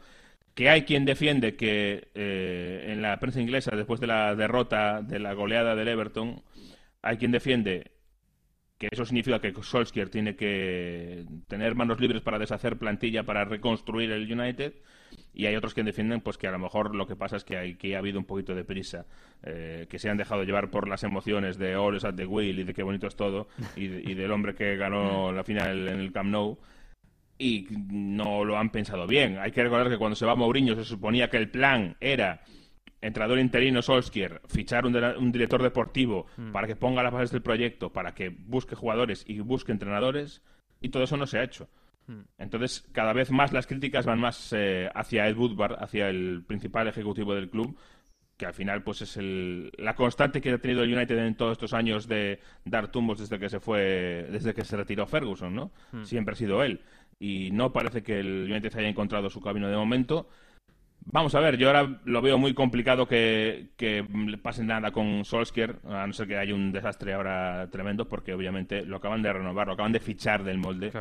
[0.56, 5.18] que hay quien defiende que eh, en la prensa inglesa, después de la derrota de
[5.18, 6.42] la goleada del Everton,
[7.02, 7.92] hay quien defiende
[8.78, 14.10] que eso significa que Solskjaer tiene que tener manos libres para deshacer plantilla, para reconstruir
[14.10, 14.72] el United,
[15.34, 17.58] y hay otros que defienden pues que a lo mejor lo que pasa es que,
[17.58, 19.04] hay, que ha habido un poquito de prisa,
[19.42, 22.64] eh, que se han dejado llevar por las emociones de All at the Wheel y
[22.64, 26.12] de qué bonito es todo, y, y del hombre que ganó la final en el
[26.12, 26.58] Camp Nou,
[27.38, 29.38] y no lo han pensado bien.
[29.38, 32.42] Hay que recordar que cuando se va Mourinho se suponía que el plan era
[33.00, 36.52] entrenador interino Solskjaer, fichar un, director deportivo hmm.
[36.52, 40.42] para que ponga las bases del proyecto, para que busque jugadores y busque entrenadores,
[40.80, 41.68] y todo eso no se ha hecho.
[42.06, 42.22] Hmm.
[42.38, 46.88] Entonces, cada vez más las críticas van más eh, hacia Ed Woodward, hacia el principal
[46.88, 47.78] ejecutivo del club,
[48.36, 51.52] que al final pues es el, la constante que ha tenido el United en todos
[51.52, 55.72] estos años de dar tumbos desde que se fue, desde que se retiró Ferguson, ¿no?
[55.92, 56.04] Hmm.
[56.04, 56.82] Siempre ha sido él.
[57.18, 60.28] Y no parece que el United haya encontrado su camino de momento.
[61.08, 64.04] Vamos a ver, yo ahora lo veo muy complicado que, que
[64.42, 68.84] pase nada con Solskjaer, a no ser que haya un desastre ahora tremendo, porque obviamente
[68.84, 70.92] lo acaban de renovar, lo acaban de fichar del molde.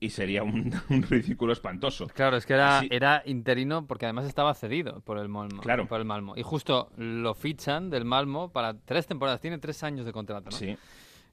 [0.00, 0.70] Y sería un,
[1.08, 2.08] ridículo espantoso.
[2.08, 5.62] Claro, es que era, era interino porque además estaba cedido por el Malmo.
[5.62, 5.86] Claro.
[5.86, 6.34] Por el Malmo.
[6.36, 9.40] Y justo lo fichan del Malmo para tres temporadas.
[9.40, 10.56] Tiene tres años de contrato, ¿no?
[10.56, 10.76] Sí.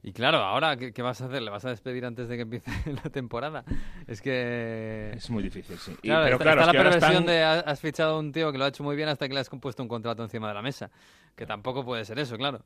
[0.07, 1.41] Y claro, ahora, ¿qué, vas a hacer?
[1.41, 2.69] ¿Le vas a despedir antes de que empiece
[3.03, 3.65] la temporada?
[4.05, 5.13] Es que...
[5.15, 5.95] Es muy difícil, sí.
[6.03, 8.67] Claro, pero claro, está la perversión de has fichado a un tío que lo ha
[8.67, 10.91] hecho muy bien hasta que le has compuesto un contrato encima de la mesa.
[11.35, 12.63] Que tampoco puede ser eso, claro.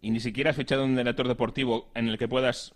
[0.00, 2.74] Y ni siquiera has fichado un director deportivo en el que puedas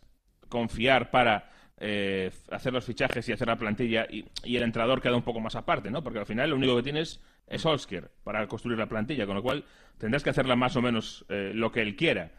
[0.50, 1.50] confiar para
[1.81, 5.57] eh, hacer los fichajes y hacer la plantilla y, el entrenador queda un poco más
[5.57, 6.05] aparte, ¿no?
[6.05, 9.42] Porque al final lo único que tienes es Solskjaer para construir la plantilla, con lo
[9.42, 9.64] cual
[9.96, 12.31] tendrás que hacerla más o menos eh, lo que él quiera.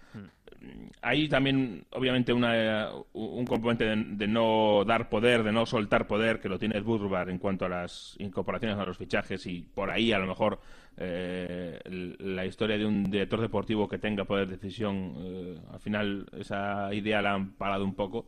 [1.01, 6.49] Hay también, obviamente, una, un componente de, no dar poder, de no soltar poder, que
[6.49, 10.19] lo tiene Woodward en cuanto a las incorporaciones a los fichajes y por ahí, a
[10.19, 10.59] lo mejor,
[10.97, 11.79] eh,
[12.19, 16.93] la historia de un director deportivo que tenga poder de decisión, eh, al final esa
[16.93, 18.25] idea la han parado un poco.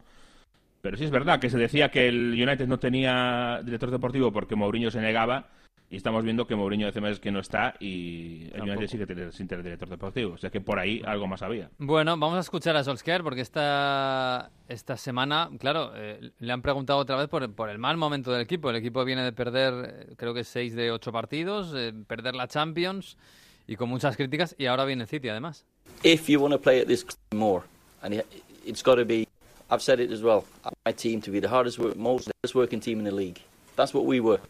[0.82, 4.56] Pero sí es verdad que se decía que el United no tenía director deportivo porque
[4.56, 5.50] Mourinho se negaba
[5.89, 9.47] y estamos viendo que Mourinho hace meses que no está y el United sigue sin
[9.47, 10.34] tener director deportivo.
[10.34, 11.69] O sea que por ahí algo más había.
[11.78, 17.00] Bueno, vamos a escuchar a Solskjaer porque esta, esta semana, claro, eh, le han preguntado
[17.00, 18.69] otra vez por, por, el mal momento del equipo.
[18.69, 22.47] El equipo viene de perder, eh, creo que seis de ocho partidos, eh, perder la
[22.50, 23.17] Champions
[23.65, 24.56] y con muchas críticas.
[24.58, 25.63] Y ahora viene City, además.
[26.04, 27.63] If you want to play at this more,
[28.02, 28.21] and
[28.65, 29.26] it's got to be,
[29.71, 30.43] I've said it as well,
[30.86, 33.39] my team to be the hardest, most working team in the league.
[33.78, 34.41] That's what we were.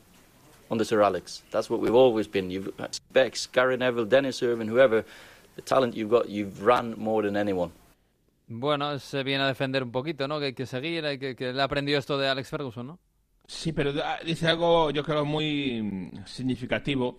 [0.69, 1.43] Under Sir Alex.
[1.51, 2.49] That's what we've always been.
[2.49, 2.71] You've
[3.11, 5.05] Bex, Gary Neville, Dennis Irvin, whoever,
[5.55, 7.71] the talent you've got, you've ran more than anyone.
[8.49, 10.39] Bueno, se viene a defender un poquito, ¿no?
[10.39, 12.99] Que hay que seguir, hay que, que le aprendió esto de Alex Ferguson, ¿no?
[13.45, 17.17] Sí, pero ah, dice algo, yo creo, muy significativo.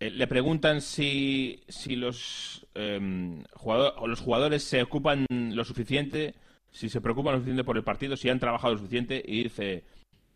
[0.00, 6.34] Eh, le preguntan si, si los, eh, jugador, o los jugadores se ocupan lo suficiente,
[6.70, 9.84] si se preocupan lo suficiente por el partido, si han trabajado lo suficiente, y dice,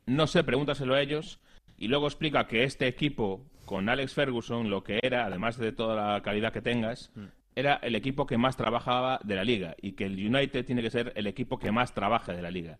[0.06, 1.40] no sé, pregúntaselo a ellos,
[1.78, 5.94] y luego explica que este equipo, con Alex Ferguson, lo que era, además de toda
[6.14, 7.24] la calidad que tengas, mm.
[7.54, 10.90] era el equipo que más trabajaba de la liga y que el United tiene que
[10.90, 12.78] ser el equipo que más trabaje de la liga.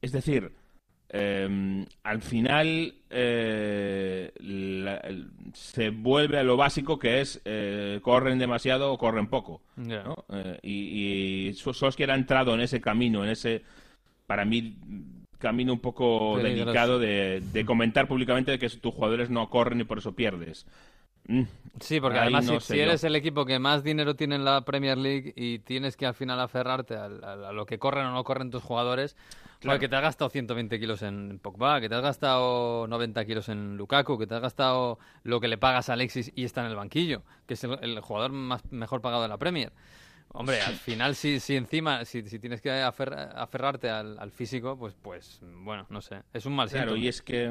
[0.00, 0.52] Es decir,
[1.08, 4.30] em, al final eh,
[5.52, 9.62] se vuelve a lo básico que es eh, corren demasiado o corren poco.
[9.78, 13.62] Eh, y, y Solskjaer ha entrado en ese camino, en ese,
[14.26, 14.76] para mí,
[15.38, 20.12] camino un poco delicado de, comentar públicamente que tus jugadores no corren y por eso
[20.12, 20.66] pierdes.
[21.28, 21.42] Mm,
[21.80, 25.32] sí, porque además si, eres el equipo que más dinero tiene en la Premier League
[25.34, 27.08] y tienes que al final aferrarte a,
[27.52, 29.16] lo que corren o no corren tus jugadores,
[29.58, 29.80] claro.
[29.80, 33.76] que te has gastado 120 kilos en Pogba, que te has gastado 90 kilos en
[33.76, 36.76] Lukaku, que te has gastado lo que le pagas a Alexis y está en el
[36.76, 39.72] banquillo, que es el, jugador más mejor pagado de la Premier.
[40.32, 45.40] Hombre, al final, si, si encima, si, si tienes que aferrarte al, físico, pues, pues,
[45.42, 47.50] bueno, no sé, es un mal Claro, y es que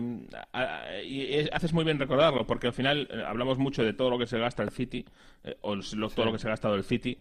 [1.04, 4.28] y haces muy bien recordarlo, porque al final eh, hablamos mucho de todo lo que
[4.28, 5.06] se gasta el City,
[5.44, 5.78] eh, o
[6.10, 7.18] todo lo que se ha gastado el City,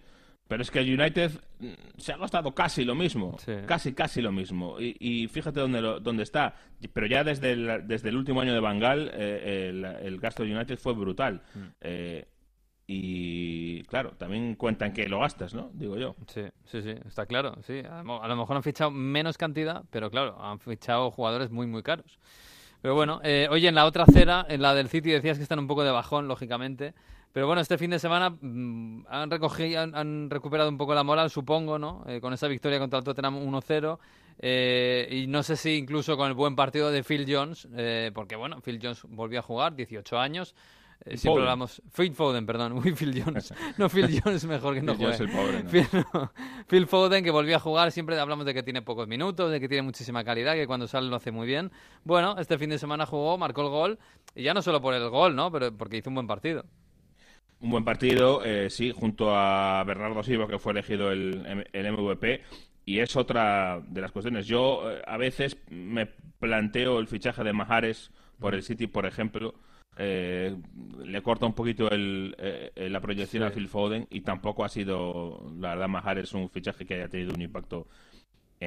[0.46, 4.32] pero es que el United mm, se ha gastado casi lo mismo, casi, casi lo
[4.32, 4.76] mismo.
[4.78, 6.54] Y, fíjate dónde, dónde está.
[6.92, 9.70] Pero ya desde el, desde el último año de Bangal, eh,
[10.02, 11.40] el, gasto del United fue brutal.
[11.54, 11.86] Mm.
[12.86, 15.70] Y claro, también cuentan que lo gastas, ¿no?
[15.72, 16.16] Digo yo.
[16.26, 17.56] Sí, sí, sí, está claro.
[17.62, 21.82] Sí, a lo mejor han fichado menos cantidad, pero claro, han fichado jugadores muy, muy
[21.82, 22.18] caros.
[22.82, 25.58] Pero bueno, eh, oye, en la otra acera, en la del City, decías que están
[25.58, 26.92] un poco de bajón, lógicamente.
[27.32, 31.30] Pero bueno, este fin de semana mm, han, recogido, han, recuperado un poco la moral,
[31.30, 32.04] supongo, ¿no?
[32.06, 33.98] Eh, con esa victoria contra el Tottenham 1-0.
[34.38, 37.66] Eh, y no sé si incluso con el buen partido de Phil Jones,
[38.12, 40.54] porque bueno, Phil Jones volvió a jugar, 18 años.
[41.06, 41.82] Eh, siempre hablamos.
[41.94, 42.80] Phil Foden, perdón.
[42.96, 43.52] Phil Jones.
[43.76, 45.24] No, Phil Jones mejor que no Phil juegue.
[45.24, 45.70] el pobre, ¿no?
[45.70, 45.86] Phil,
[46.68, 47.92] Phil Foden, que volvió a jugar.
[47.92, 51.08] Siempre hablamos de que tiene pocos minutos, de que tiene muchísima calidad, que cuando sale
[51.08, 51.70] lo hace muy bien.
[52.04, 53.98] Bueno, este fin de semana jugó, marcó el gol.
[54.34, 55.50] Y ya no solo por el gol, ¿no?
[55.52, 56.64] Pero porque hizo un buen partido.
[57.60, 62.42] Un buen partido, eh, sí, junto a Bernardo Silva, que fue elegido el, el MVP.
[62.86, 64.46] Y es otra de las cuestiones.
[64.46, 69.54] Yo eh, a veces me planteo el fichaje de Majares por el City, por ejemplo.
[69.96, 70.56] Eh,
[71.04, 74.68] le corta un poquito el, eh, eh, la proyección a Phil Foden y tampoco ha
[74.68, 77.86] sido, la verdad, Majares un fichaje que haya tenido un impacto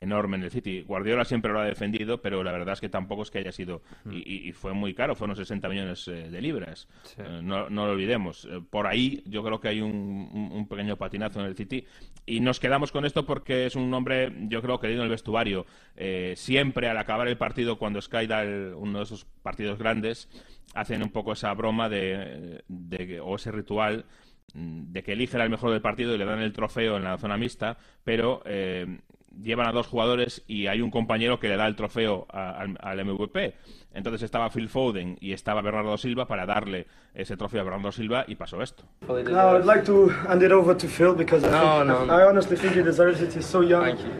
[0.01, 0.81] enorme en el City.
[0.81, 3.81] Guardiola siempre lo ha defendido, pero la verdad es que tampoco es que haya sido.
[4.09, 6.87] Y, y- y fue muy caro, fueron 60 millones eh, de libras.
[7.17, 8.45] Eh, no, no lo olvidemos.
[8.45, 11.85] Eh, por ahí yo creo que hay un, pequeño patinazo en el City.
[12.25, 15.65] Y nos quedamos con esto porque es un nombre, yo creo, querido en el vestuario.
[15.95, 20.29] Eh, siempre al acabar el partido, cuando Sky da el- uno de esos partidos grandes,
[20.73, 24.05] hacen un poco esa broma de, de- o ese ritual
[24.53, 27.17] mm, de que eligen al mejor del partido y le dan el trofeo en la
[27.17, 28.99] zona mixta, pero eh,
[29.41, 32.77] llevan a dos jugadores y hay un compañero que le da el trofeo a- al,
[32.81, 33.55] al MVP.
[33.93, 38.25] Entonces estaba Phil Foden y estaba Bernardo Silva para darle ese trofeo a Bernardo Silva
[38.27, 38.83] y pasó esto.
[39.07, 39.17] No,
[39.57, 42.13] I'd like to hand it over to Phil because I, No, think, no, no.
[42.19, 43.33] I honestly think he deserves it.
[43.35, 43.83] He's so young.
[43.85, 44.11] Thank you.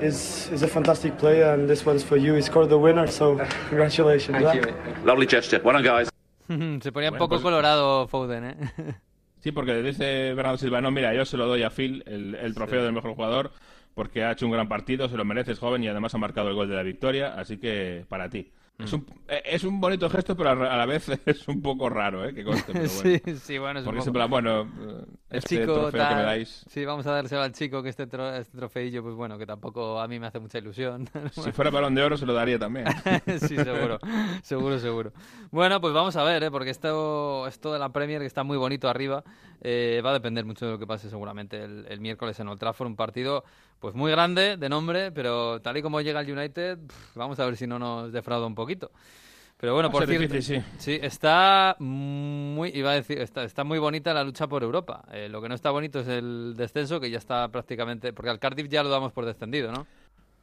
[0.00, 2.34] He's, he's a fantastic player, and this one's for you.
[2.34, 3.36] He scored the winner, so
[3.70, 4.36] congratulations.
[4.42, 4.62] Thank you.
[4.62, 5.06] Thank you.
[5.06, 5.60] Lovely gesture.
[5.64, 6.08] Well done, guys.
[6.82, 8.56] Se ponía un Bueno, poco pues- colorado Foden, ¿eh?
[9.40, 12.52] Sí, porque dice Bernardo Silva, no, mira, yo se lo doy a Phil, el, el
[12.54, 13.52] trofeo del mejor jugador,
[13.96, 16.54] porque ha hecho un gran partido, se lo mereces, joven, y además ha marcado el
[16.54, 18.52] gol de la victoria, así que para ti.
[18.78, 21.88] Es, un, eh, es un bonito gesto, pero a a la vez es un poco
[21.88, 22.34] raro, ¿eh?
[22.34, 23.20] Que conste, pero bueno.
[23.24, 24.60] Sí, sí, bueno, es un Porque poco- es en plan, bueno,
[25.30, 28.06] El este chico trofeo que me dais, Sí, vamos a dárselo al chico que este,
[28.06, 31.08] tro- este trofeillo, pues bueno, que tampoco a mí me hace mucha ilusión.
[31.32, 32.84] si fuera balón de oro se lo daría también.
[33.40, 33.98] sí, seguro,
[34.42, 35.12] seguro, seguro.
[35.50, 36.50] Bueno, pues vamos a ver, ¿eh?
[36.50, 39.24] porque esto, esto de la Premier, que está muy bonito arriba,
[39.62, 42.60] eh, va a depender mucho de lo que pase seguramente el, el miércoles en Old
[42.60, 43.42] Trafford, un partido
[43.80, 47.44] pues muy grande de nombre, pero tal y como llega el United, pff, vamos a
[47.44, 48.90] ver si no nos defrauda un poquito.
[49.58, 50.98] Pero bueno, por cierto, difícil, sí.
[51.00, 55.04] está muy, iba a decir, está, está muy bonita la lucha por Europa.
[55.10, 58.38] Eh, lo que no está bonito es el descenso, que ya está prácticamente, porque al
[58.38, 59.86] Cardiff ya lo damos por descendido, ¿no?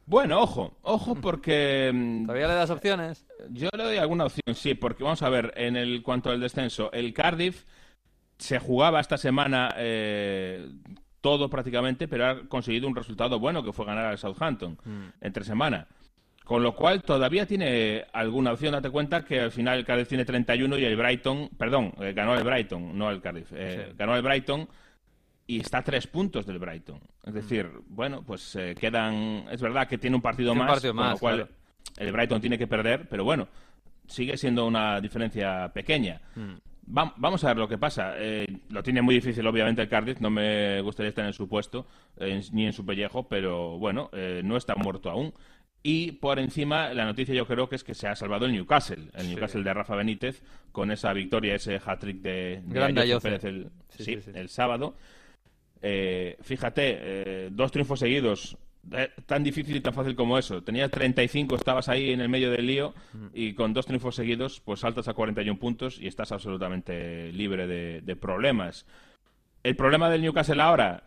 [0.06, 1.92] Bueno, ojo, ojo porque...
[1.94, 3.24] mm, ¿Todavía le das opciones?
[3.50, 6.90] Yo le doy alguna opción, sí, porque vamos a ver, en el cuanto al descenso,
[6.92, 7.64] el Cardiff
[8.38, 10.68] se jugaba esta semana eh,
[11.24, 14.76] todo prácticamente, pero ha conseguido un resultado bueno, que fue ganar al Southampton
[15.22, 15.88] entre semana.
[16.44, 18.72] Con lo cual todavía tiene alguna opción.
[18.72, 22.34] Date cuenta que al final el Cardiff tiene 31 y el Brighton, perdón, eh, ganó
[22.34, 24.68] el Brighton, no el Cardiff, eh, ganó el Brighton
[25.46, 27.00] y está a tres puntos del Brighton.
[27.24, 29.46] Es decir, bueno, pues eh, quedan.
[29.50, 31.50] Es verdad que tiene un partido Tiene un más, partido con lo cual claro.
[31.96, 33.48] el Brighton tiene que perder, pero bueno,
[34.06, 36.20] sigue siendo una diferencia pequeña.
[36.86, 38.14] Va- vamos a ver lo que pasa.
[38.18, 40.20] Eh, lo tiene muy difícil, obviamente, el Cardiff.
[40.20, 41.86] No me gustaría estar en su puesto,
[42.18, 45.32] eh, ni en su pellejo, pero bueno, eh, no está muerto aún.
[45.82, 49.10] Y por encima, la noticia yo creo que es que se ha salvado el Newcastle,
[49.14, 50.42] el Newcastle de Rafa Benítez,
[50.72, 52.80] con esa victoria, ese hat-trick de, de.
[53.22, 54.94] Pérez el, Sí, sí, el sábado.
[55.82, 58.56] Eh, fíjate, eh, dos triunfos seguidos,
[59.26, 60.62] tan difícil y tan fácil como eso.
[60.62, 62.94] Tenías 35, estabas ahí en el medio del lío
[63.32, 68.00] y con dos triunfos seguidos, pues saltas a 41 puntos y estás absolutamente libre de,
[68.00, 68.86] de problemas.
[69.62, 71.04] El problema del Newcastle ahora,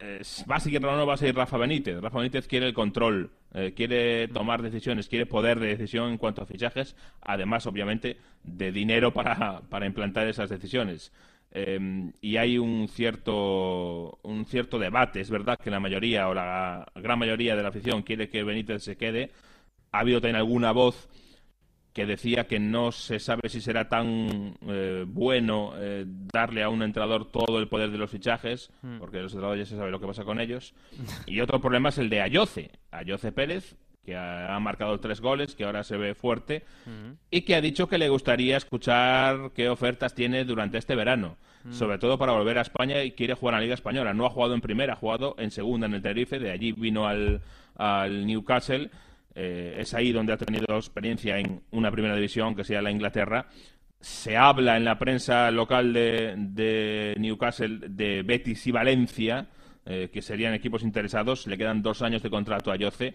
[0.00, 2.00] es, ¿va a seguir o no va a seguir Rafa Benítez?
[2.00, 6.42] Rafa Benítez quiere el control, eh, quiere tomar decisiones, quiere poder de decisión en cuanto
[6.42, 11.12] a fichajes, además, obviamente, de dinero para, para implantar esas decisiones.
[11.52, 15.20] Eh, y hay un cierto, un cierto debate.
[15.20, 18.82] Es verdad que la mayoría o la gran mayoría de la afición quiere que Benítez
[18.84, 19.30] se quede.
[19.92, 21.08] Ha habido también alguna voz
[21.92, 26.82] que decía que no se sabe si será tan eh, bueno eh, darle a un
[26.82, 30.06] entrenador todo el poder de los fichajes, porque los entrenadores ya se sabe lo que
[30.06, 30.74] pasa con ellos.
[31.26, 35.54] Y otro problema es el de Ayoce, Ayoce Pérez, que ha, ha marcado tres goles,
[35.54, 36.64] que ahora se ve fuerte,
[37.30, 41.36] y que ha dicho que le gustaría escuchar qué ofertas tiene durante este verano,
[41.70, 44.14] sobre todo para volver a España y quiere jugar a la Liga Española.
[44.14, 47.06] No ha jugado en primera, ha jugado en segunda en el Tenerife, de allí vino
[47.06, 47.42] al,
[47.76, 48.90] al Newcastle.
[49.34, 53.46] Eh, es ahí donde ha tenido experiencia en una primera división, que sea la Inglaterra.
[54.00, 59.46] Se habla en la prensa local de, de Newcastle de Betis y Valencia,
[59.84, 61.46] eh, que serían equipos interesados.
[61.46, 63.14] Le quedan dos años de contrato a Yoce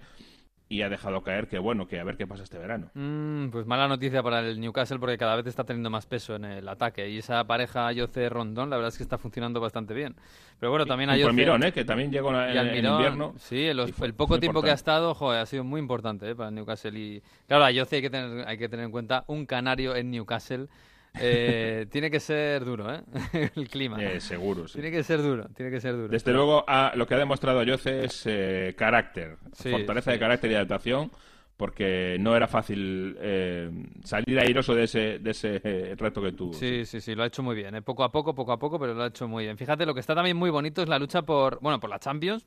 [0.68, 2.89] y ha dejado caer que, bueno, que a ver qué pasa este verano.
[2.95, 6.43] Mm, pues mala noticia para el Newcastle porque cada vez está teniendo más peso en
[6.45, 10.16] el ataque y esa pareja Ayoce Rondón la verdad es que está funcionando bastante bien.
[10.59, 11.72] Pero bueno, también Ayoce al Mirón, ¿eh?
[11.72, 13.34] que también llegó en, y Almirón, invierno.
[13.38, 16.32] Sí, el, y fue- el poco tiempo que ha estado, joder, ha sido muy importante
[16.32, 16.36] ¿eh?
[16.36, 16.97] para el Newcastle.
[16.99, 20.68] Y claro, Ayoce hay que tener, hay que tener en cuenta un canario en Newcastle.
[21.20, 23.01] Eh, tiene que ser duro, ¿eh?
[23.55, 24.01] el clima.
[24.01, 24.80] Eh, seguro, sí.
[24.80, 26.07] Tiene que ser duro, tiene que ser duro.
[26.07, 30.51] Desde luego, ah, lo que ha demostrado Yoce es eh, carácter, Sí, fortaleza de carácter
[30.51, 31.11] y adaptación,
[31.57, 33.70] porque no era fácil eh,
[34.03, 36.53] salir airoso de ese, de ese eh, reto que tuvo.
[36.53, 37.76] Sí, sí, sí, lo ha hecho muy bien.
[37.76, 37.82] ¿eh?
[37.82, 39.57] Poco a poco, poco a poco, pero lo ha hecho muy bien.
[39.57, 42.45] Fíjate, lo que está también muy bonito es la lucha por, bueno, por la Champions.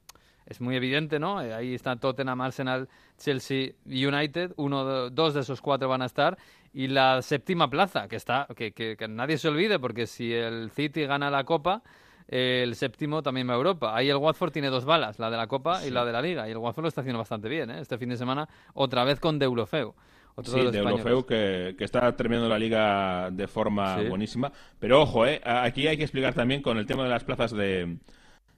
[0.49, 1.43] Es muy evidente, ¿no?
[1.43, 2.89] Eh, ahí están Tottenham, Arsenal,
[3.19, 4.53] Chelsea United.
[4.57, 6.39] Uno, de- dos de esos cuatro van a estar.
[6.73, 10.71] Y la séptima plaza, que está, que, que- que nadie se olvide, porque si el
[10.71, 11.83] City gana la Copa,
[12.27, 13.95] el séptimo también va a Europa.
[13.95, 16.49] Ahí el Watford tiene dos balas, la de la Copa y la de la Liga.
[16.49, 17.81] Y el Watford lo está haciendo bastante bien, ¿eh?
[17.81, 19.95] Este fin de semana, otra vez con Deulofeu.
[20.35, 20.79] Otro Sí, de.
[20.79, 24.07] Eurofeu que, que está terminando la liga de forma Sí.
[24.09, 24.53] buenísima.
[24.79, 27.97] Pero ojo, eh, aquí hay que explicar también con el tema de las plazas de,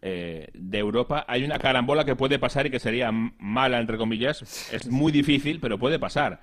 [0.03, 1.25] eh, de Europa.
[1.29, 4.73] Hay una carambola que puede pasar y que sería mala, entre comillas.
[4.73, 6.43] Es muy difícil, pero puede pasar.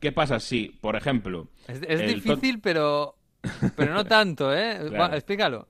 [0.00, 3.16] ¿Qué pasa si, por ejemplo, Es, difícil, pero,
[3.76, 4.76] pero no tanto, ¿eh?
[4.88, 4.98] Claro.
[4.98, 5.68] Va, explícalo.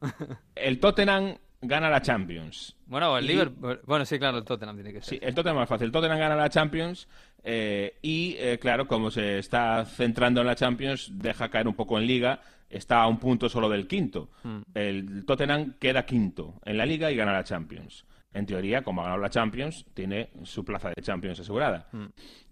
[0.55, 2.75] el Tottenham gana la Champions?
[2.87, 3.81] Bueno, el Y- Liverpool.
[3.85, 5.19] Bueno, sí, claro, el Tottenham tiene que ser.
[5.19, 5.87] Sí, el Tottenham es más fácil.
[5.87, 7.09] El Tottenham gana la Champions
[7.45, 11.99] eh, y, eh, claro, como se está centrando en la Champions, deja caer un poco
[11.99, 12.41] en Liga.
[12.69, 14.31] Está a un punto solo del quinto.
[14.43, 14.61] Mm.
[14.75, 18.05] El Tottenham queda quinto en la Liga y gana la Champions.
[18.33, 21.89] En teoría, como ha ganado la Champions, tiene su plaza de Champions asegurada.
[21.93, 22.07] Mm.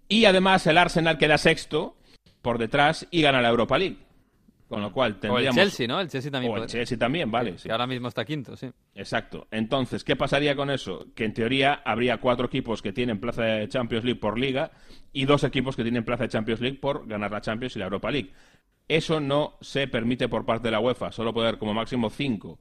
[0.07, 1.97] Y además el Arsenal queda sexto
[2.41, 3.97] por detrás y gana la Europa League.
[4.67, 5.55] Con lo cual o el tendríamos...
[5.55, 5.99] Chelsea, ¿no?
[5.99, 6.53] El Chelsea también.
[6.53, 7.51] O el Chelsea también, vale.
[7.53, 7.69] que sí.
[7.69, 8.71] ahora mismo está quinto, sí.
[8.95, 9.47] Exacto.
[9.51, 11.07] Entonces, ¿qué pasaría con eso?
[11.13, 14.71] Que en teoría habría cuatro equipos que tienen plaza de Champions League por liga
[15.13, 17.85] y dos equipos que tienen plaza de Champions League por ganar la Champions y la
[17.85, 18.31] Europa League.
[18.87, 22.59] Eso no se permite por parte de la UEFA, solo puede haber como máximo cinco.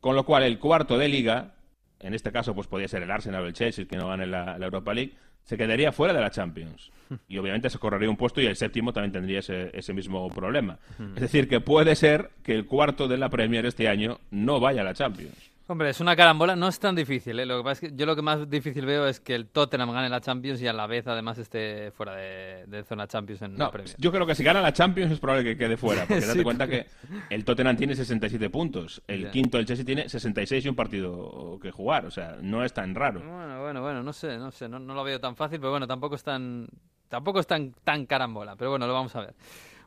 [0.00, 1.54] Con lo cual, el cuarto de liga,
[2.00, 4.58] en este caso, pues podría ser el Arsenal o el Chelsea que no gane la,
[4.58, 6.90] la Europa League, se quedaría fuera de la Champions.
[7.28, 10.78] Y obviamente se correría un puesto y el séptimo también tendría ese, ese mismo problema.
[11.14, 14.80] Es decir, que puede ser que el cuarto de la Premier este año no vaya
[14.80, 15.52] a la Champions.
[15.68, 17.40] Hombre, es una carambola, no es tan difícil.
[17.40, 17.44] ¿eh?
[17.44, 19.90] Lo que pasa es que yo lo que más difícil veo es que el Tottenham
[19.90, 23.58] gane la Champions y a la vez además esté fuera de, de zona Champions en
[23.58, 23.96] la No, Premier.
[23.98, 26.44] yo creo que si gana la Champions es probable que quede fuera, porque Sí, date
[26.44, 26.86] cuenta que
[27.30, 31.72] el Tottenham tiene 67 puntos, el quinto, el Chelsea, tiene 66 y un partido que
[31.72, 33.20] jugar, o sea, no es tan raro.
[33.20, 35.88] Bueno, bueno, bueno, no sé, no sé, no, no lo veo tan fácil, pero bueno,
[35.88, 36.68] tampoco es tan,
[37.08, 39.34] tampoco es tan, tan carambola, pero bueno, lo vamos a ver.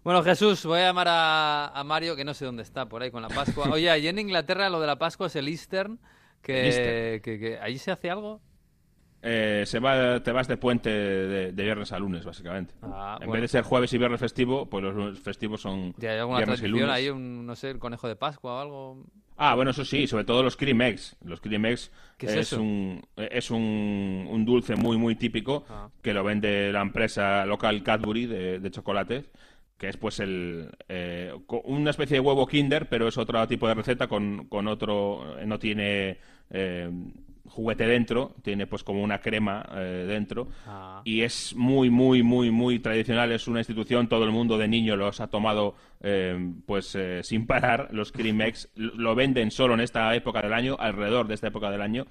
[0.10, 3.12] Bueno, Jesús, voy a llamar a, a Mario, que no sé dónde está, por ahí
[3.12, 3.70] con la Pascua.
[3.72, 6.00] Oye, allí en Inglaterra lo de la Pascua es el Eastern,
[6.42, 7.22] que, El Easter.
[7.22, 8.42] que, que ¿ahí se hace algo?
[9.22, 12.74] Eh, se va, te vas de puente de, de viernes a lunes, básicamente.
[12.82, 13.34] Ah, en bueno.
[13.34, 16.64] vez de ser jueves y viernes festivo, pues los festivos son ¿Y hay alguna viernes
[16.64, 16.90] y lunes.
[16.90, 19.04] ahí, un, no sé, el conejo de Pascua o algo?
[19.38, 21.18] Ah, bueno, eso sí, sobre todo los cream eggs.
[21.24, 22.60] Los cream eggs ¿Qué es eso?
[22.60, 25.90] un, es un, un dulce muy, muy típico Ah.
[26.02, 29.30] que lo vende la empresa local Cadbury de, de chocolates,
[29.80, 33.74] que es pues el eh, una especie de huevo Kinder, pero es otro tipo de
[33.74, 36.18] receta con, con otro, eh, no tiene
[36.50, 36.92] eh,
[37.46, 41.02] juguete dentro, tiene pues como una crema eh, dentro Ah.
[41.06, 43.32] y es muy, muy, muy, muy tradicional.
[43.32, 47.88] Es una institución, todo el mundo de niño los ha tomado eh, pues sin parar.
[47.92, 51.48] Los Cream Eggs lo lo venden solo en esta época del año, alrededor de esta
[51.48, 52.06] época del año.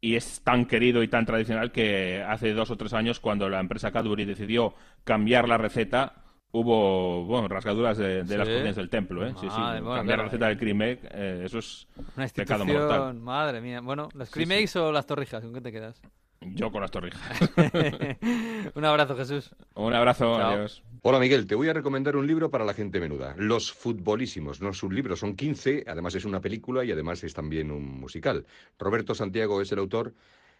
[0.00, 3.60] Y es tan querido y tan tradicional que hace dos o tres años, cuando la
[3.60, 4.74] empresa Cadbury decidió
[5.04, 6.21] cambiar la receta,
[6.52, 9.26] hubo bueno, rasgaduras de, de las cortinas del templo.
[9.26, 9.34] ¿eh?
[9.40, 9.56] Sí, sí.
[9.56, 13.14] Bueno, cambiar la receta del Cream Egg, eh, eso es Una pecado mortal.
[13.14, 13.80] madre mía.
[13.80, 15.42] Bueno, ¿los Sí, o las torrijas?
[15.42, 16.00] ¿Con qué te quedas?
[16.40, 17.20] Yo con las torrijas.
[18.74, 19.54] Un abrazo, Jesús.
[19.74, 20.50] Un abrazo, Chao.
[20.50, 20.82] adiós.
[21.02, 23.34] Hola Miguel, te voy a recomendar un libro para la gente menuda.
[23.36, 24.60] Los futbolísimos.
[24.60, 28.00] No es un libro, son 15, además es una película y además es también un
[28.00, 28.44] musical.
[28.78, 30.14] Roberto Santiago es el autor.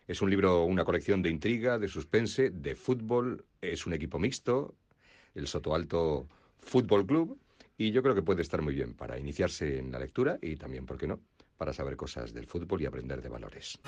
[0.09, 3.45] Es un libro, una colección de intriga, de suspense, de fútbol.
[3.61, 4.75] Es un equipo mixto,
[5.35, 6.29] el Soto Alto
[6.61, 7.39] Fútbol Club.
[7.77, 10.87] Y yo creo que puede estar muy bien para iniciarse en la lectura y también,
[10.87, 11.21] ¿por qué no?,
[11.57, 13.79] para saber cosas del fútbol y aprender de valores.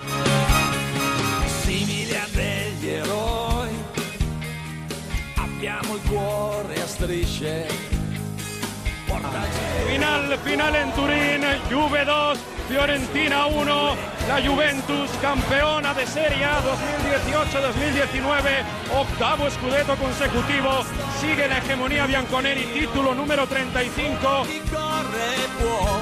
[9.94, 12.38] Final, final en Turín, Juve 2,
[12.68, 20.84] Fiorentina 1, la Juventus campeona de Serie A 2018-2019, octavo scudetto consecutivo,
[21.20, 24.18] sigue la hegemonía bianconeri, título número 35.
[24.48, 26.00] Chi corre può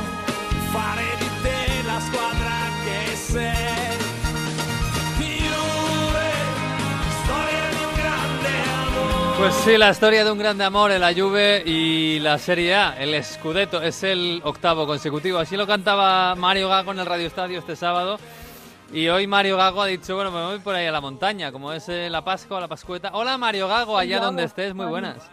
[0.72, 3.71] fare di te la squadra che sei.
[9.42, 12.96] Pues sí, la historia de un grande amor en la Juve y la Serie A,
[12.96, 15.38] el Scudetto, es el octavo consecutivo.
[15.38, 18.18] Así lo cantaba Mario Gago en el Radio Estadio este sábado.
[18.92, 21.72] Y hoy Mario Gago ha dicho, bueno, me voy por ahí a la montaña, como
[21.72, 23.10] es eh, la Pascua, la Pascueta.
[23.14, 25.28] Hola Mario Gago, allá Hola, donde estés, muy buenas.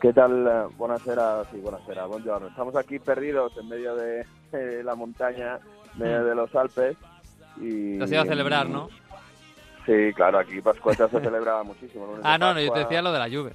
[0.00, 0.46] ¿Qué tal?
[0.46, 2.48] Eh, Buonasera, sí, buonasera, buongiorno.
[2.48, 5.58] Estamos aquí perdidos en medio de, de la montaña,
[5.92, 6.96] en medio de los Alpes.
[7.60, 8.88] Y, Te has ido a celebrar, ¿no?
[9.86, 12.06] Sí, claro, aquí Pascueta se celebra muchísimo.
[12.06, 13.52] lunes Ah, no, no, yo te decía lo de la Juve.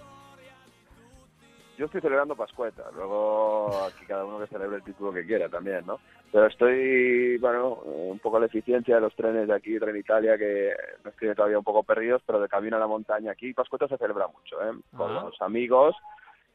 [1.78, 5.84] Yo estoy celebrando Pascueta, luego aquí cada uno que celebre el título que quiera también,
[5.86, 6.00] ¿no?
[6.32, 10.74] Pero estoy, bueno, un poco la eficiencia de los trenes de aquí, Tren Italia, que
[11.04, 13.98] nos tiene todavía un poco perdidos, pero de camino a la montaña aquí, Pascueta se
[13.98, 14.74] celebra mucho, ¿eh?
[14.96, 15.24] Con Ah.
[15.26, 15.96] los amigos,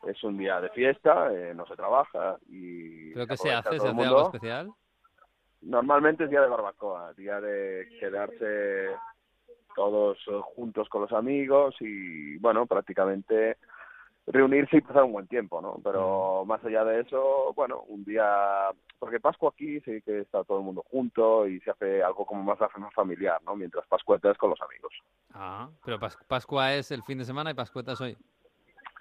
[0.06, 3.12] es un día de fiesta, eh, no se trabaja y...
[3.12, 3.78] ¿Pero qué se hace?
[3.80, 4.70] ¿Se hace algo especial?
[5.62, 8.90] Normalmente es día de barbacoa, día de quedarse
[9.76, 13.58] todos eh, juntos con los amigos y, bueno, prácticamente
[14.26, 15.76] reunirse y pasar un buen tiempo, ¿no?
[15.84, 18.70] Pero más allá de eso, bueno, un día...
[18.98, 22.42] Porque Pascua aquí sí que está todo el mundo junto y se hace algo como
[22.42, 22.58] más,
[22.92, 23.54] familiar, ¿no?
[23.54, 24.92] Mientras Pascueta es con los amigos.
[25.34, 28.16] Ah, pero Pas- Pascua es el fin de semana y Pascueta es hoy.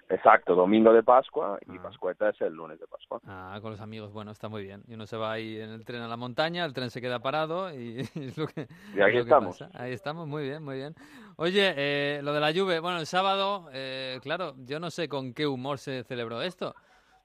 [0.08, 3.20] Exacto, domingo de Pascua y Pascueta es el lunes de Pascua.
[3.26, 4.84] Ah, con los amigos, bueno, está muy bien.
[4.86, 7.18] Y uno se va ahí en el tren a la montaña, el tren se queda
[7.18, 9.58] parado y es lo que, Y ahí es lo que estamos.
[9.58, 9.70] pasa.
[9.74, 10.94] Ahí estamos, muy bien, muy bien.
[11.36, 15.34] Oye, eh, lo de la Juve, bueno, el sábado, eh, claro, yo no sé con
[15.34, 16.74] qué humor se celebró esto,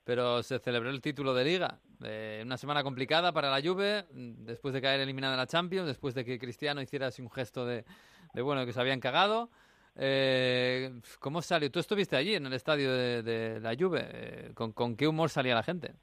[0.03, 1.77] pero se celebró el título de Liga.
[2.03, 6.15] Eh, una semana complicada para la Juve, después de caer eliminada en la Champions, después
[6.15, 7.85] de que Cristiano hiciera así un gesto de,
[8.33, 9.49] de bueno, que se habían cagado.
[9.95, 11.69] Eh, ¿Cómo salió?
[11.71, 14.07] Tú estuviste allí en el estadio de, la Juve.
[14.11, 15.93] eh, ¿con, ¿Con qué humor salía la gente?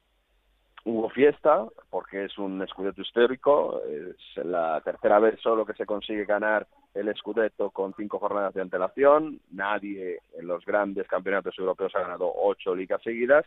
[0.85, 6.23] Hubo fiesta, porque es un Scudetto histórico, es la tercera vez solo que se consigue
[6.23, 11.99] ganar el Scudetto con cinco jornadas de antelación, nadie en los grandes campeonatos europeos ha
[11.99, 13.45] ganado ocho ligas seguidas,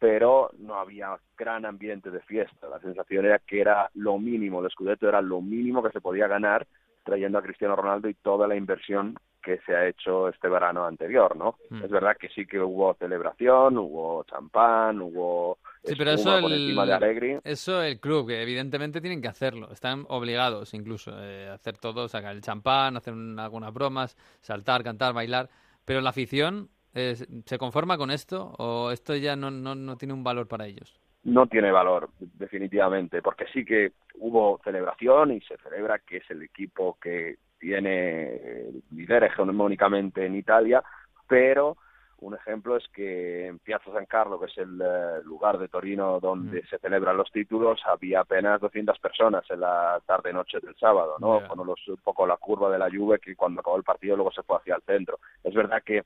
[0.00, 4.70] pero no había gran ambiente de fiesta, la sensación era que era lo mínimo, el
[4.70, 6.66] Scudetto era lo mínimo que se podía ganar
[7.04, 11.36] trayendo a Cristiano Ronaldo y toda la inversión que se ha hecho este verano anterior,
[11.36, 11.58] ¿no?
[11.70, 11.84] Mm.
[11.84, 16.52] Es verdad que sí que hubo celebración, hubo champán, hubo Sí, pero espuma eso por
[16.52, 17.38] encima de el, Allegri.
[17.44, 19.70] eso el club, que evidentemente tienen que hacerlo.
[19.70, 24.82] Están obligados incluso eh, a hacer todo, sacar el champán, hacer un- algunas bromas, saltar,
[24.82, 25.50] cantar, bailar.
[25.84, 27.14] Pero la afición, eh,
[27.44, 30.98] ¿se conforma con esto o esto ya no, no, no tiene un valor para ellos?
[31.26, 36.42] no tiene valor, definitivamente, porque sí que hubo celebración y se celebra que es el
[36.42, 40.82] equipo que tiene lidera hegemónicamente en Italia,
[41.26, 41.76] pero
[42.18, 46.20] un ejemplo es que en Piazza San Carlo, que es el eh, lugar de Torino
[46.20, 51.40] donde se celebran los títulos, había apenas 200 personas en la tarde-noche del sábado, ¿no?
[51.40, 51.48] Ya.
[51.48, 54.30] Con los- un poco la curva de la Juve que cuando acabó el partido luego
[54.32, 55.18] se fue hacia el centro.
[55.42, 56.02] Es verdad que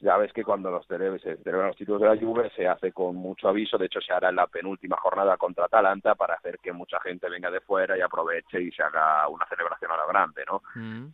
[0.00, 3.16] ya ves que cuando los se celebran los títulos de la Juve se hace con
[3.16, 6.72] mucho aviso, de hecho se hará en la penúltima jornada contra Atalanta para hacer que
[6.72, 10.62] mucha gente venga de fuera y aproveche y se haga una celebración a grande, ¿no?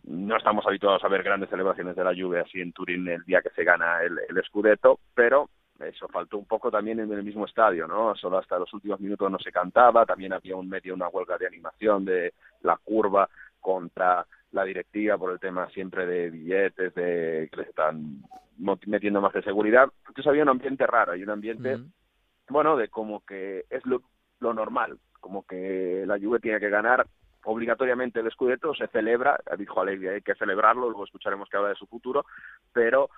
[0.03, 3.41] No estamos habituados a ver grandes celebraciones de la Juve así en Turín el día
[3.41, 7.45] que se gana el, el Scudetto, pero eso faltó un poco también en el mismo
[7.45, 8.15] estadio, ¿no?
[8.15, 11.47] Solo hasta los últimos minutos no se cantaba, también había un medio una huelga de
[11.47, 13.29] animación de la curva
[13.59, 14.25] contra
[14.57, 18.23] la directiva por el tema siempre de billetes, de que les están
[18.87, 19.87] metiendo más de seguridad.
[19.99, 21.77] Entonces había un ambiente raro, hay un ambiente,
[22.49, 24.01] bueno, de como que es lo,
[24.39, 27.05] lo normal, como que la Juve tiene que ganar
[27.43, 31.75] obligatoriamente el Scudetto, se celebra, dijo Allegri, hay que celebrarlo, luego escucharemos que habla de
[31.75, 32.25] su futuro,
[32.73, 33.09] pero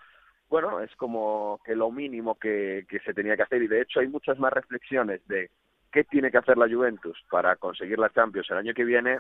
[0.50, 4.02] bueno, es como que lo mínimo que, que se tenía que hacer y de hecho
[4.02, 5.50] hay muchas más reflexiones de
[5.92, 9.20] qué tiene que hacer la Juventus para conseguir la Champions el año que viene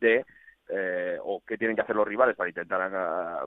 [0.00, 0.24] de
[0.68, 3.46] eh, o qué tienen que hacer los rivales para intentar ah,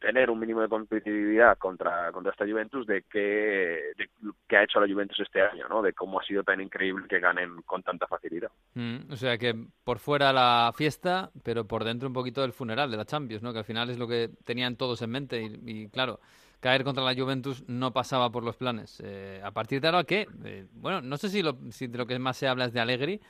[0.00, 4.08] tener un mínimo de competitividad contra, contra esta Juventus de qué, de
[4.48, 5.82] qué ha hecho la Juventus este año, ¿no?
[5.82, 8.50] De cómo ha sido tan increíble que ganen con tanta facilidad.
[8.74, 9.54] Mm, o sea que
[9.84, 13.52] por fuera la fiesta, pero por dentro un poquito el funeral de la Champions, ¿no?
[13.52, 16.18] Que al final es lo que tenían todos en mente y, y, claro,
[16.60, 19.02] caer contra la Juventus no pasaba por los planes.
[19.04, 20.26] Eh, a partir de ahora, ¿qué?
[20.44, 22.80] Eh, bueno, no sé si, lo, si de lo que más se habla es de
[22.80, 23.20] Allegri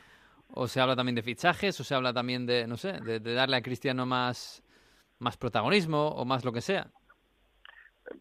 [0.55, 3.34] o se habla también de fichajes o se habla también de, no sé, de, de
[3.34, 4.62] darle a Cristiano más,
[5.18, 6.88] más protagonismo o más lo que sea.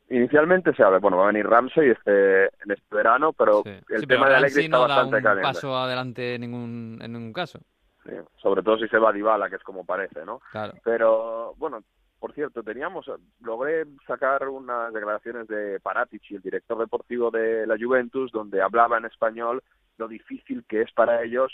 [0.10, 3.86] Inicialmente se habla, bueno, va a venir Ramsey este, en este verano, pero el Sí,
[3.90, 5.48] pero tema de Allegri está no da bastante un caliente.
[5.48, 7.60] paso adelante en ningún, en ningún caso.
[8.04, 10.42] Sí, sobre todo si se va Dybala, que es como parece, ¿no?
[10.52, 10.74] Claro.
[10.84, 11.84] Pero, bueno,
[12.20, 13.10] por cierto, teníamos,
[13.42, 19.06] logré sacar unas declaraciones de Paratici, el director deportivo de la Juventus, donde hablaba en
[19.06, 19.64] español
[19.98, 21.52] lo difícil que es para ellos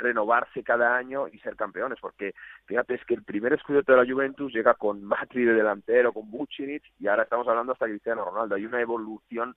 [0.00, 2.34] renovarse cada año y ser campeones, porque
[2.66, 6.30] fíjate, es que el primer escudo de la Juventus llega con Matri de delantero, con
[6.30, 8.54] Bucinic, y ahora estamos hablando hasta Cristiano Ronaldo.
[8.56, 9.54] Hay una evolución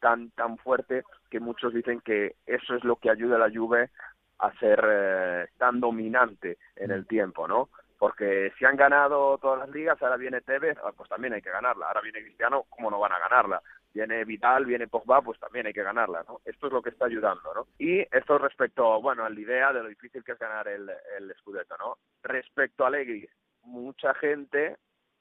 [0.00, 3.90] tan tan fuerte que muchos dicen que eso es lo que ayuda a la Juve
[4.38, 7.68] a ser eh, tan dominante en el tiempo, ¿no?
[7.98, 11.50] Porque si han ganado todas las ligas, ahora viene Tevez, ah, pues también hay que
[11.50, 11.86] ganarla.
[11.86, 13.62] Ahora viene Cristiano, ¿cómo no van a ganarla?
[13.94, 16.40] Viene Vital, viene Pogba, pues también hay que ganarla, ¿no?
[16.44, 17.66] Esto es lo que está ayudando, ¿no?
[17.78, 21.34] Y esto respecto, bueno, a la idea de lo difícil que es ganar el, el
[21.38, 21.98] Scudetto, ¿no?
[22.22, 23.28] Respecto a Allegri,
[23.64, 24.76] mucha gente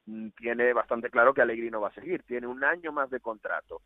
[0.06, 3.20] mm, tiene bastante claro que Allegri no va a seguir, tiene un año más de
[3.20, 3.82] contrato.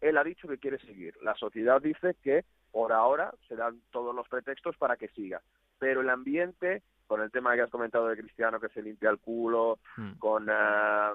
[0.00, 1.14] Él ha dicho que quiere seguir.
[1.22, 5.42] La sociedad dice que por ahora se dan todos los pretextos para que siga.
[5.78, 9.18] Pero el ambiente, con el tema que has comentado de Cristiano que se limpia el
[9.18, 10.12] culo, Mm.
[10.18, 11.12] con, ah,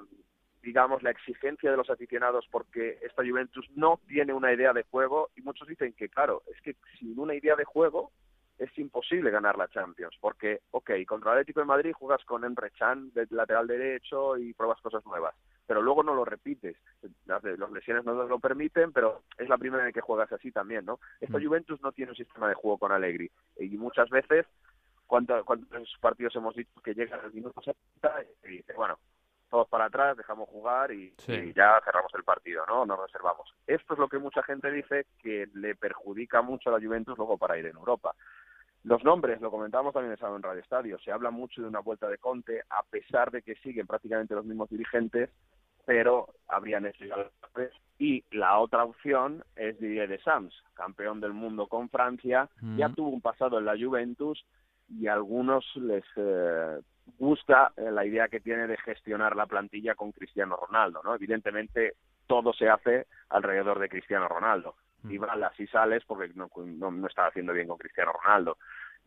[0.66, 5.30] digamos, la exigencia de los aficionados porque esta Juventus no tiene una idea de juego
[5.36, 8.10] y muchos dicen que, claro, es que sin una idea de juego
[8.58, 12.72] es imposible ganar la Champions, porque, ok, contra el Atlético de Madrid juegas con Emre
[12.72, 15.36] Can de lateral derecho y pruebas cosas nuevas,
[15.68, 16.76] pero luego no lo repites.
[17.26, 20.84] Las lesiones no nos lo permiten, pero es la primera vez que juegas así también,
[20.84, 20.98] ¿no?
[21.20, 24.46] Esta Juventus no tiene un sistema de juego con Allegri y muchas veces,
[25.06, 28.98] ¿cuánto- ¿cuántos partidos hemos dicho que llegan al minuto 70 y dice, bueno,
[29.48, 31.32] todos para atrás, dejamos jugar y, Sí.
[31.32, 32.84] y ya cerramos el partido, ¿no?
[32.84, 33.52] Nos reservamos.
[33.66, 37.38] Esto es lo que mucha gente dice que le perjudica mucho a la Juventus luego
[37.38, 38.14] para ir en Europa.
[38.84, 41.80] Los nombres, lo comentábamos también el sábado en Radio Estadio, se habla mucho de una
[41.80, 45.30] vuelta de Conte, a pesar de que siguen prácticamente los mismos dirigentes,
[45.84, 47.72] pero habrían hecho ya los nombres.
[47.98, 53.20] Y la otra opción es Didier Deschamps, campeón del mundo con Francia, ya tuvo un
[53.22, 54.44] pasado en la Juventus
[54.88, 56.80] y a algunos les eh,
[57.18, 61.14] gusta eh, la idea que tiene de gestionar la plantilla con Cristiano Ronaldo, ¿no?
[61.14, 61.94] Evidentemente
[62.26, 64.74] todo se hace alrededor de Cristiano Ronaldo.
[65.08, 68.58] Y balas y sales porque no, no, no está haciendo bien con Cristiano Ronaldo.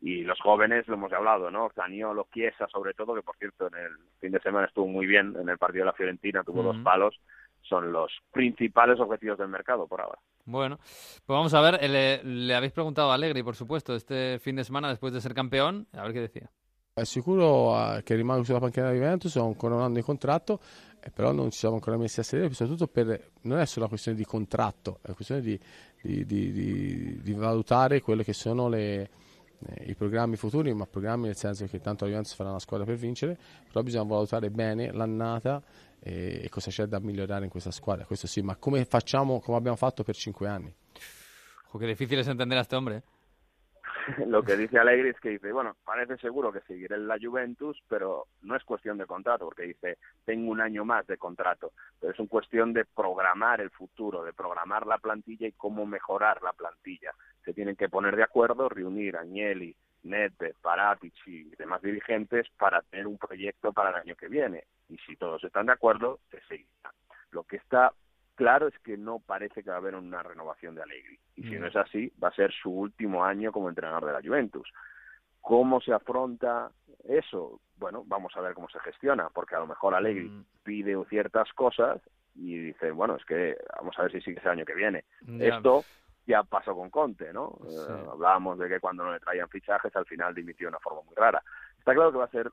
[0.01, 1.69] Y los jóvenes, lo hemos hablado, ¿no?
[1.75, 5.35] Zaniolo, Chiesa, sobre todo, que por cierto en el fin de semana estuvo muy bien
[5.37, 6.85] en el partido de la Fiorentina, tuvo dos Ujú.
[6.85, 7.19] palos,
[7.61, 10.19] son los principales objetivos del mercado por ahora.
[10.45, 14.39] Bueno, pues vamos a ver, eh, le, le habéis preguntado a Allegri, por supuesto, este
[14.39, 16.49] fin de semana después de ser campeón, a ver qué decía.
[16.95, 20.59] È sicuro eh, che rimango sulla panchina della Juventus, ho ancora un anno di contratto,
[21.01, 23.89] eh, però non ci siamo ancora messi a sedere, soprattutto per, non è solo una
[23.89, 25.59] questione di contratto, è una questione di,
[26.01, 29.01] di- di- di- di valutare quelle che sono le,
[29.67, 32.85] eh, i programmi futuri, ma programmi nel senso che tanto la Juventus farà una squadra
[32.87, 33.37] per vincere,
[33.67, 35.61] però bisogna valutare bene l'annata
[35.99, 39.57] e, e cosa c'è da migliorare in questa squadra, questo sì, ma come facciamo, come
[39.57, 40.73] abbiamo fatto per cinque anni.
[41.77, 42.95] Qué difícil es entender a este hombre.
[42.97, 43.03] ¿eh?
[44.27, 47.81] lo que dice Allegri es que dice, bueno, parece seguro que seguiré en la Juventus,
[47.87, 52.13] pero no es cuestión de contrato, porque dice, tengo un año más de contrato, pero
[52.13, 56.53] es una cuestión de programar el futuro, de programar la plantilla y cómo mejorar la
[56.53, 57.11] plantilla.
[57.43, 62.81] Se tienen que poner de acuerdo, reunir a Agnelli, Nedved, Paratic y demás dirigentes para
[62.83, 64.63] tener un proyecto para el año que viene.
[64.87, 66.93] Y si todos están de acuerdo, se seguirá.
[67.31, 67.93] Lo que está
[68.35, 71.19] claro es que no parece que va a haber una renovación de Allegri.
[71.35, 71.59] Y si Mm.
[71.59, 74.71] no es así, va a ser su último año como entrenador de la Juventus.
[75.41, 76.71] ¿Cómo se afronta
[77.07, 77.59] eso?
[77.77, 80.45] Bueno, vamos a ver cómo se gestiona, porque a lo mejor Allegri Mm.
[80.63, 82.01] pide ciertas cosas
[82.35, 85.03] y dice, bueno, es que vamos a ver si sigue ese año que viene.
[85.39, 85.85] Esto
[86.29, 87.57] ya pasó con Conte, ¿no?
[87.67, 91.01] Eh, hablábamos de que cuando no le traían fichajes al final dimitió de una forma
[91.01, 91.41] muy rara.
[91.79, 92.51] Está claro que va a ser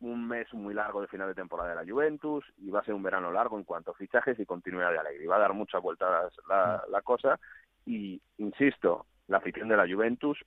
[0.00, 2.94] un mes muy largo de final de temporada de la Juventus y va a ser
[2.94, 5.26] un verano largo en cuanto a fichajes y continuidad de Allegri.
[5.26, 7.40] Va a dar muchas vueltas la, la cosa
[7.84, 10.38] y, insisto, la afición de la Juventus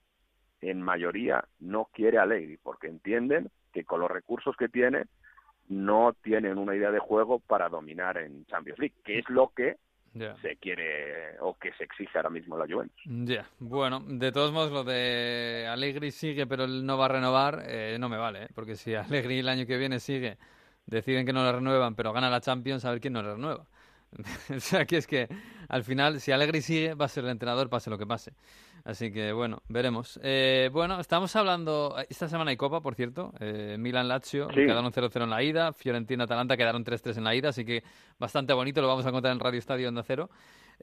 [0.61, 5.07] en mayoría no quiere a Allegri porque entienden que con los recursos que tiene
[5.67, 9.75] no tienen una idea de juego para dominar en Champions League, que es lo que
[10.13, 13.01] Se quiere o que se exige ahora mismo la Juventus.
[13.05, 17.63] Ya, bueno, de todos modos lo de Allegri sigue pero él no va a renovar,
[17.65, 18.47] eh, no me vale, ¿eh?
[18.53, 20.37] porque si Allegri el año que viene sigue,
[20.85, 23.65] deciden que no le renuevan pero gana la Champions, a ver quién no le renueva.
[24.55, 25.29] o sea que es que
[25.69, 28.33] al final si Allegri sigue va a ser el entrenador pase lo que pase.
[28.83, 30.19] Así que bueno, veremos.
[30.23, 34.55] Eh, bueno, estamos hablando, esta semana hay Copa, por cierto, eh, Milan-Lazio Sí.
[34.55, 37.83] quedaron 0-0 en la ida, Fiorentina-Atalanta quedaron 3-3 en la ida, así que
[38.17, 40.29] bastante bonito, lo vamos a contar en Radio Estadio Onda Cero.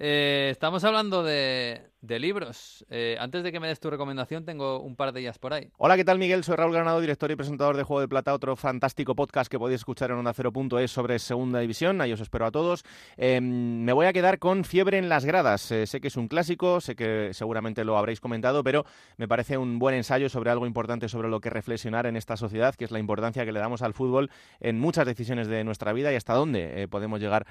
[0.00, 2.86] Eh, estamos hablando de, libros.
[2.88, 5.70] Eh, antes de que me des tu recomendación, tengo un par de ellas por ahí.
[5.76, 6.44] Hola, ¿qué tal Miguel?
[6.44, 9.80] Soy Raúl Granado, director y presentador de Juego de Plata, otro fantástico podcast que podéis
[9.80, 12.00] escuchar en OndaCero.es sobre Segunda División.
[12.00, 12.84] Ahí os espero a todos.
[13.16, 15.72] Eh, me voy a quedar con Fiebre en las gradas.
[15.72, 18.84] Eh, sé que es un clásico, sé que seguramente lo habréis comentado, pero
[19.16, 22.76] me parece un buen ensayo sobre algo importante sobre lo que reflexionar en esta sociedad,
[22.76, 24.30] que es la importancia que le damos al fútbol
[24.60, 27.46] en muchas decisiones de nuestra vida y hasta dónde podemos llegar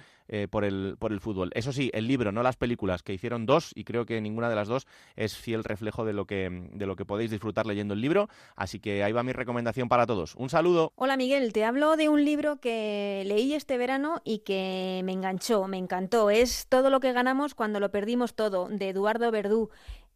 [0.49, 1.51] por, el, por el fútbol.
[1.53, 4.67] Eso sí, el libro, las películas, que hicieron dos y creo que ninguna de las
[4.67, 8.29] dos es fiel reflejo de lo que, de lo que podéis disfrutar leyendo el libro.
[8.55, 10.35] Así que ahí va mi recomendación para todos.
[10.35, 10.91] Un saludo.
[10.95, 15.67] Hola Miguel, te hablo de un libro que leí este verano y que me enganchó,
[15.67, 16.29] me encantó.
[16.29, 19.69] Es Todo lo que ganamos cuando lo perdimos todo, de Eduardo Verdú.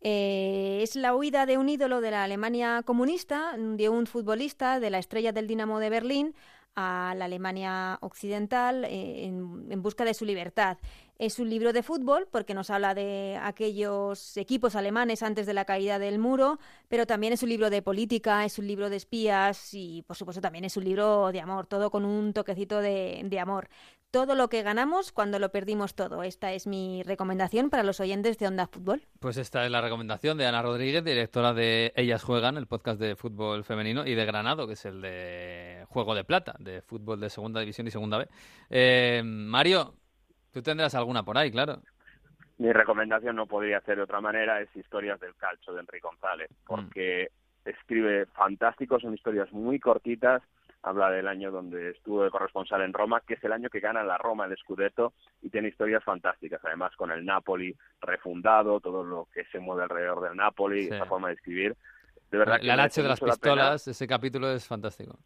[0.04, 4.90] Eh, es la huida de un ídolo de la Alemania comunista, de un futbolista de
[4.90, 6.36] la estrella del Dinamo de Berlín,
[6.76, 10.78] a la Alemania occidental eh, en, busca de su libertad.
[11.20, 15.66] Es un libro de fútbol porque nos habla de aquellos equipos alemanes antes de la
[15.66, 19.74] caída del muro, pero también es un libro de política, es un libro de espías
[19.74, 23.40] y por supuesto también es un libro de amor, todo con un toquecito de, de
[23.40, 23.70] amor
[24.12, 26.24] todo lo que ganamos cuando lo perdimos todo.
[26.24, 29.02] Esta es mi recomendación para los oyentes de Onda Fútbol.
[29.20, 33.16] Pues esta es la recomendación de Ana Rodríguez, directora de Ellas Juegan, el podcast de
[33.16, 37.30] fútbol femenino, y de Granado, que es el de Juego de Plata, de fútbol de
[37.30, 38.28] Segunda División y Segunda B.
[38.70, 39.94] Eh, Mario,
[40.52, 41.82] tú tendrás alguna por ahí, claro.
[42.58, 46.50] Mi recomendación no podría ser de otra manera, es Historias del Calcio de Enrique González,
[46.68, 47.32] porque
[47.66, 50.44] escribe fantástico, son historias muy cortitas,
[50.84, 54.04] habla del año donde estuvo de corresponsal en Roma, que es el año que gana
[54.04, 59.28] la Roma el Scudetto y tiene historias fantásticas, además con el Napoli refundado, todo lo
[59.34, 61.76] que se mueve alrededor del Napoli, esa forma de escribir.
[62.32, 65.20] De verdad que la de las pistolas, ese capítulo es fantástico.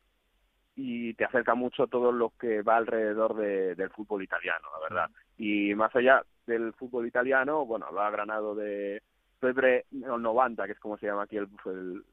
[0.76, 5.12] Y te acerca mucho todo lo que va alrededor del fútbol italiano, la verdad.
[5.38, 9.02] Y más allá del fútbol italiano, bueno, hablaba Granado de
[9.40, 12.04] Febre 90, que es como se llama aquí el, el,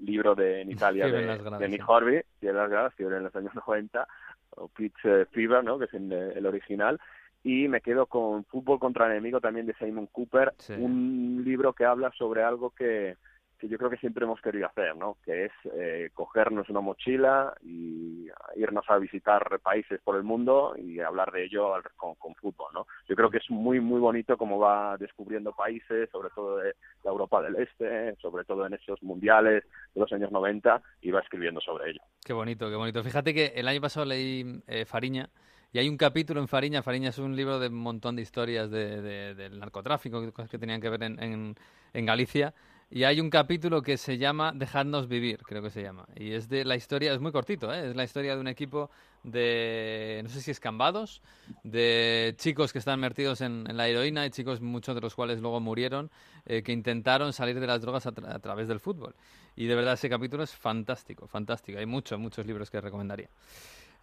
[0.00, 3.54] libro de en Italia de, de Nick Horby, Fiebre las gradas, Fiebre en los años
[3.66, 4.06] 90,
[4.50, 5.78] o Pitch eh, Fever, ¿no?
[5.78, 7.00] que es el, original,
[7.42, 12.10] y me quedo con Fútbol contra enemigo también de Simon Cooper, un libro que habla
[12.12, 13.16] sobre algo que,
[13.58, 15.16] que yo creo que siempre hemos querido hacer, ¿no?
[15.24, 21.00] Que es eh, cogernos una mochila y irnos a visitar países por el mundo y
[21.00, 22.86] hablar de ello con, fútbol, ¿no?
[23.08, 26.74] Yo creo que es muy, muy bonito cómo va descubriendo países, sobre todo de
[27.04, 31.60] Europa del Este, sobre todo en esos mundiales de los años 90, y va escribiendo
[31.60, 32.00] sobre ello.
[32.24, 33.02] Qué bonito, qué bonito.
[33.02, 35.30] Fíjate que el año pasado leí eh, Fariña,
[35.72, 36.82] y hay un capítulo en Fariña.
[36.82, 40.80] Fariña es un libro de un montón de historias de, del narcotráfico, cosas que tenían
[40.80, 41.56] que ver en,
[41.92, 42.54] en Galicia.
[42.94, 46.06] Y hay un capítulo que se llama Dejadnos vivir, creo que se llama.
[46.14, 47.90] Y es de la historia, es muy cortito, ¿eh?
[47.90, 48.88] es la historia de un equipo
[49.24, 51.20] de, no sé si escambados,
[51.64, 55.58] de chicos que están metidos en, la heroína y chicos, muchos de los cuales luego
[55.58, 56.08] murieron,
[56.46, 59.16] eh, que intentaron salir de las drogas a, a, través del fútbol.
[59.56, 61.80] Y de verdad ese capítulo es fantástico, fantástico.
[61.80, 63.28] Hay muchos, muchos libros que recomendaría.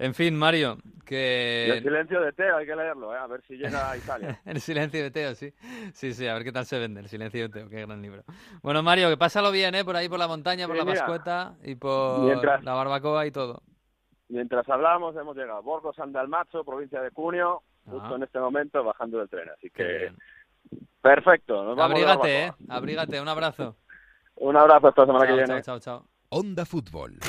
[0.02, 1.68] En fin, Mario, que...
[1.70, 3.20] el silencio de Teo hay que leerlo, ¿eh?
[3.20, 4.41] a ver si llega a Italia.
[4.45, 5.54] el silencio de Teo, sí.
[5.93, 8.24] Sí, sí, a ver qué tal se vende el silencio de Teo, qué gran libro.
[8.64, 9.86] Bueno, Mario, que pásalo bien, ¿eh?
[9.86, 13.62] Por ahí, por la montaña, por la Pascueta y por la barbacoa y todo.
[14.30, 18.84] Mientras hablamos, hemos llegado a Borgo San Dalmacho, provincia de Cuneo, justo en este momento
[18.84, 20.12] bajando del tren, así que...
[20.99, 22.54] Perfecto, nos vamos Abrígate, ¿eh?
[22.70, 23.76] Abrígate, un abrazo.
[24.38, 25.62] un abrazo esta semana que viene.
[25.62, 26.06] Chao, chao, chao.
[26.30, 27.20] Onda Fútbol.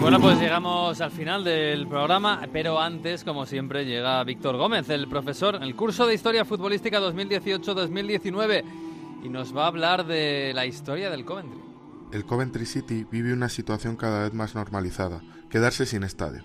[0.00, 5.06] Bueno, pues llegamos al final del programa, pero antes, como siempre, llega Víctor Gómez, el
[5.08, 8.64] profesor en el curso de Historia Futbolística 2018-2019,
[9.22, 11.60] y nos va a hablar de la historia del Coventry.
[12.12, 15.20] El Coventry City vive una situación cada vez más normalizada,
[15.50, 16.44] quedarse sin estadio.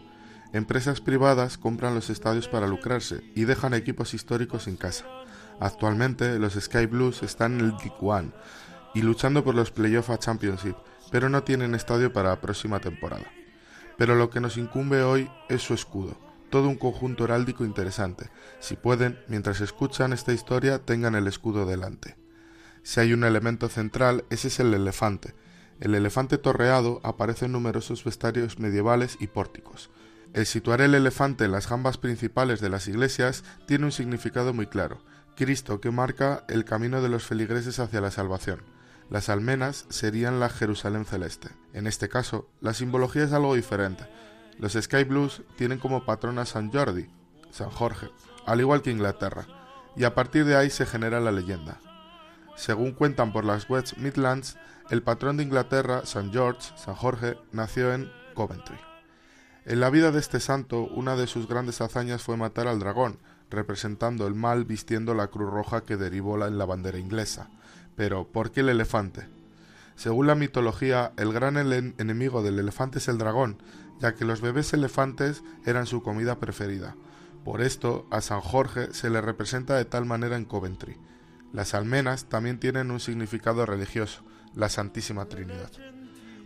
[0.51, 5.06] Empresas privadas compran los estadios para lucrarse y dejan equipos históricos sin casa.
[5.62, 8.32] Actualmente los Sky Blues están en el League One
[8.93, 10.76] y luchando por los Playoff a Championship,
[11.10, 13.26] pero no tienen estadio para la próxima temporada
[13.98, 16.18] pero lo que nos incumbe hoy es su escudo,
[16.50, 18.30] todo un conjunto heráldico interesante.
[18.60, 22.16] Si pueden, mientras escuchan esta historia, tengan el escudo delante.
[22.84, 25.34] Si hay un elemento central, ese es el elefante.
[25.80, 29.89] El elefante torreado aparece en numerosos vestuarios medievales y pórticos.
[30.34, 34.68] El situar el elefante en las jambas principales de las iglesias tiene un significado muy
[34.68, 35.00] claro.
[35.36, 38.74] Cristo que marca el camino de los feligreses hacia la salvación.
[39.10, 41.49] Las almenas serían la Jerusalén celeste.
[41.74, 44.08] En este caso, la simbología es algo diferente.
[44.58, 47.08] Los Sky Blues tienen como patrona San Jordi,
[47.51, 48.10] San Jorge,
[48.45, 49.45] al igual que Inglaterra,
[49.95, 51.80] y a partir de ahí se genera la leyenda.
[52.56, 54.58] Según cuentan por las West Midlands,
[54.89, 58.78] el patrón de Inglaterra, San George, San Jorge, nació en Coventry.
[59.66, 63.20] En la vida de este santo, una de sus grandes hazañas fue matar al dragón,
[63.49, 67.49] representando el mal vistiendo la cruz roja que derivó en la bandera inglesa.
[67.96, 69.28] Pero, ¿por qué el elefante?
[69.96, 73.62] Según la mitología, el gran enemigo del elefante es el dragón,
[74.00, 76.96] ya que los bebés elefantes eran su comida preferida.
[77.46, 80.98] Por esto, a San Jorge se le representa de tal manera en Coventry.
[81.54, 84.24] Las almenas también tienen un significado religioso,
[84.54, 85.72] la Santísima Trinidad.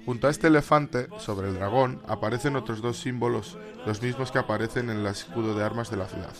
[0.05, 4.89] Junto a este elefante, sobre el dragón, aparecen otros dos símbolos, los mismos que aparecen
[4.89, 6.33] en el escudo de armas de la ciudad.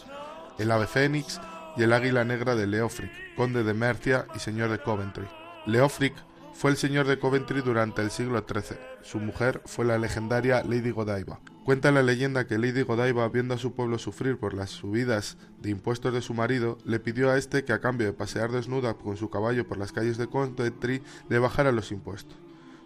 [0.57, 1.39] El ave fénix
[1.79, 5.25] y el águila negra de Leofric, conde de Mercia y señor de Coventry.
[5.65, 6.13] Leofric
[6.53, 8.77] Fue el señor de Coventry durante el siglo XIII.
[9.01, 11.39] Su mujer fue la legendaria Lady Godiva.
[11.63, 15.69] Cuenta la leyenda que Lady Godiva, viendo a su pueblo sufrir por las subidas de
[15.69, 19.15] impuestos de su marido, le pidió a este que a cambio de pasear desnuda con
[19.15, 22.37] su caballo por las calles de Coventry le bajara los impuestos.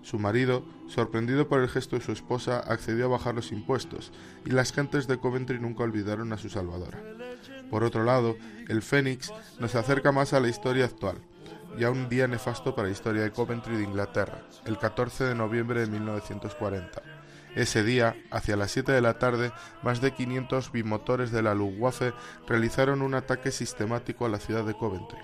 [0.03, 4.11] Su marido, sorprendido por el gesto de su esposa, accedió a bajar los impuestos,
[4.45, 7.01] y las gentes de Coventry nunca olvidaron a su salvadora.
[7.73, 11.17] Por otro lado, el Fénix nos acerca más a la historia actual
[11.75, 15.33] y a un día nefasto para la historia de Coventry de Inglaterra, el 14 de
[15.33, 17.01] noviembre de 1940.
[17.55, 19.51] Ese día, hacia las 7 de la tarde,
[19.81, 22.13] más de 500 bimotores de la Luftwaffe
[22.47, 25.17] realizaron un ataque sistemático a la ciudad de Coventry.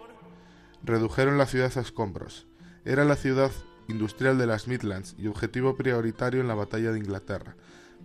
[0.83, 2.47] Redujeron la ciudad a escombros.
[2.83, 3.51] Era la ciudad
[3.87, 7.55] industrial de las Midlands y objetivo prioritario en la batalla de Inglaterra.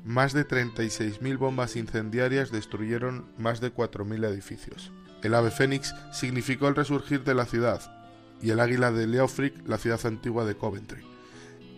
[0.05, 4.93] Más de 36.000 bombas incendiarias destruyeron más de 4.000 edificios.
[5.23, 7.81] El ave fénix significó el resurgir de la ciudad,
[8.43, 11.03] y el águila de Leofric la ciudad antigua de Coventry.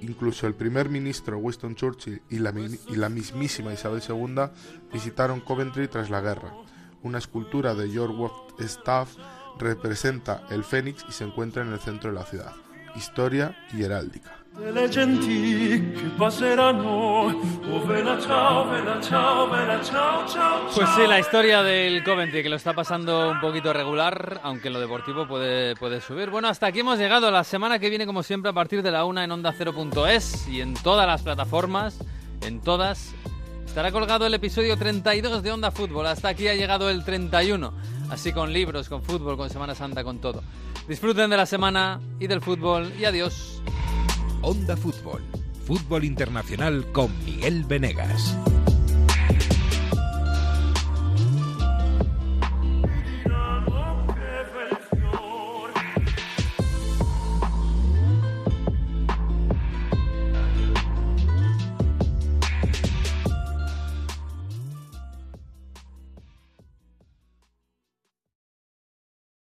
[0.03, 4.51] Incluso el primer ministro Winston Churchill y la, mismísima Isabel II
[4.93, 6.53] visitaron Coventry tras la guerra.
[7.03, 9.17] Una escultura de George Staff
[9.59, 12.53] representa el fénix y se encuentra en el centro de la ciudad.
[12.95, 14.46] Historia y heráldica.
[20.75, 24.81] Pues sí, la historia del Coventry, que lo está pasando un poquito regular, aunque lo
[24.81, 26.31] deportivo puede, puede subir.
[26.31, 27.31] Bueno, hasta aquí hemos llegado.
[27.31, 30.63] La semana que viene, como siempre, a partir de la una en Onda 0.es y
[30.63, 31.99] en todas las plataformas,
[32.41, 33.13] en todas,
[33.67, 36.07] estará colgado el episodio 32 de Onda Fútbol.
[36.07, 37.75] Hasta aquí ha llegado el 31.
[38.09, 40.43] Así con libros, con fútbol, con Semana Santa, con todo.
[40.89, 43.61] Disfruten de la semana y del fútbol y adiós.
[44.43, 45.23] Onda Fútbol.
[45.67, 48.37] Fútbol Internacional con Miguel Venegas.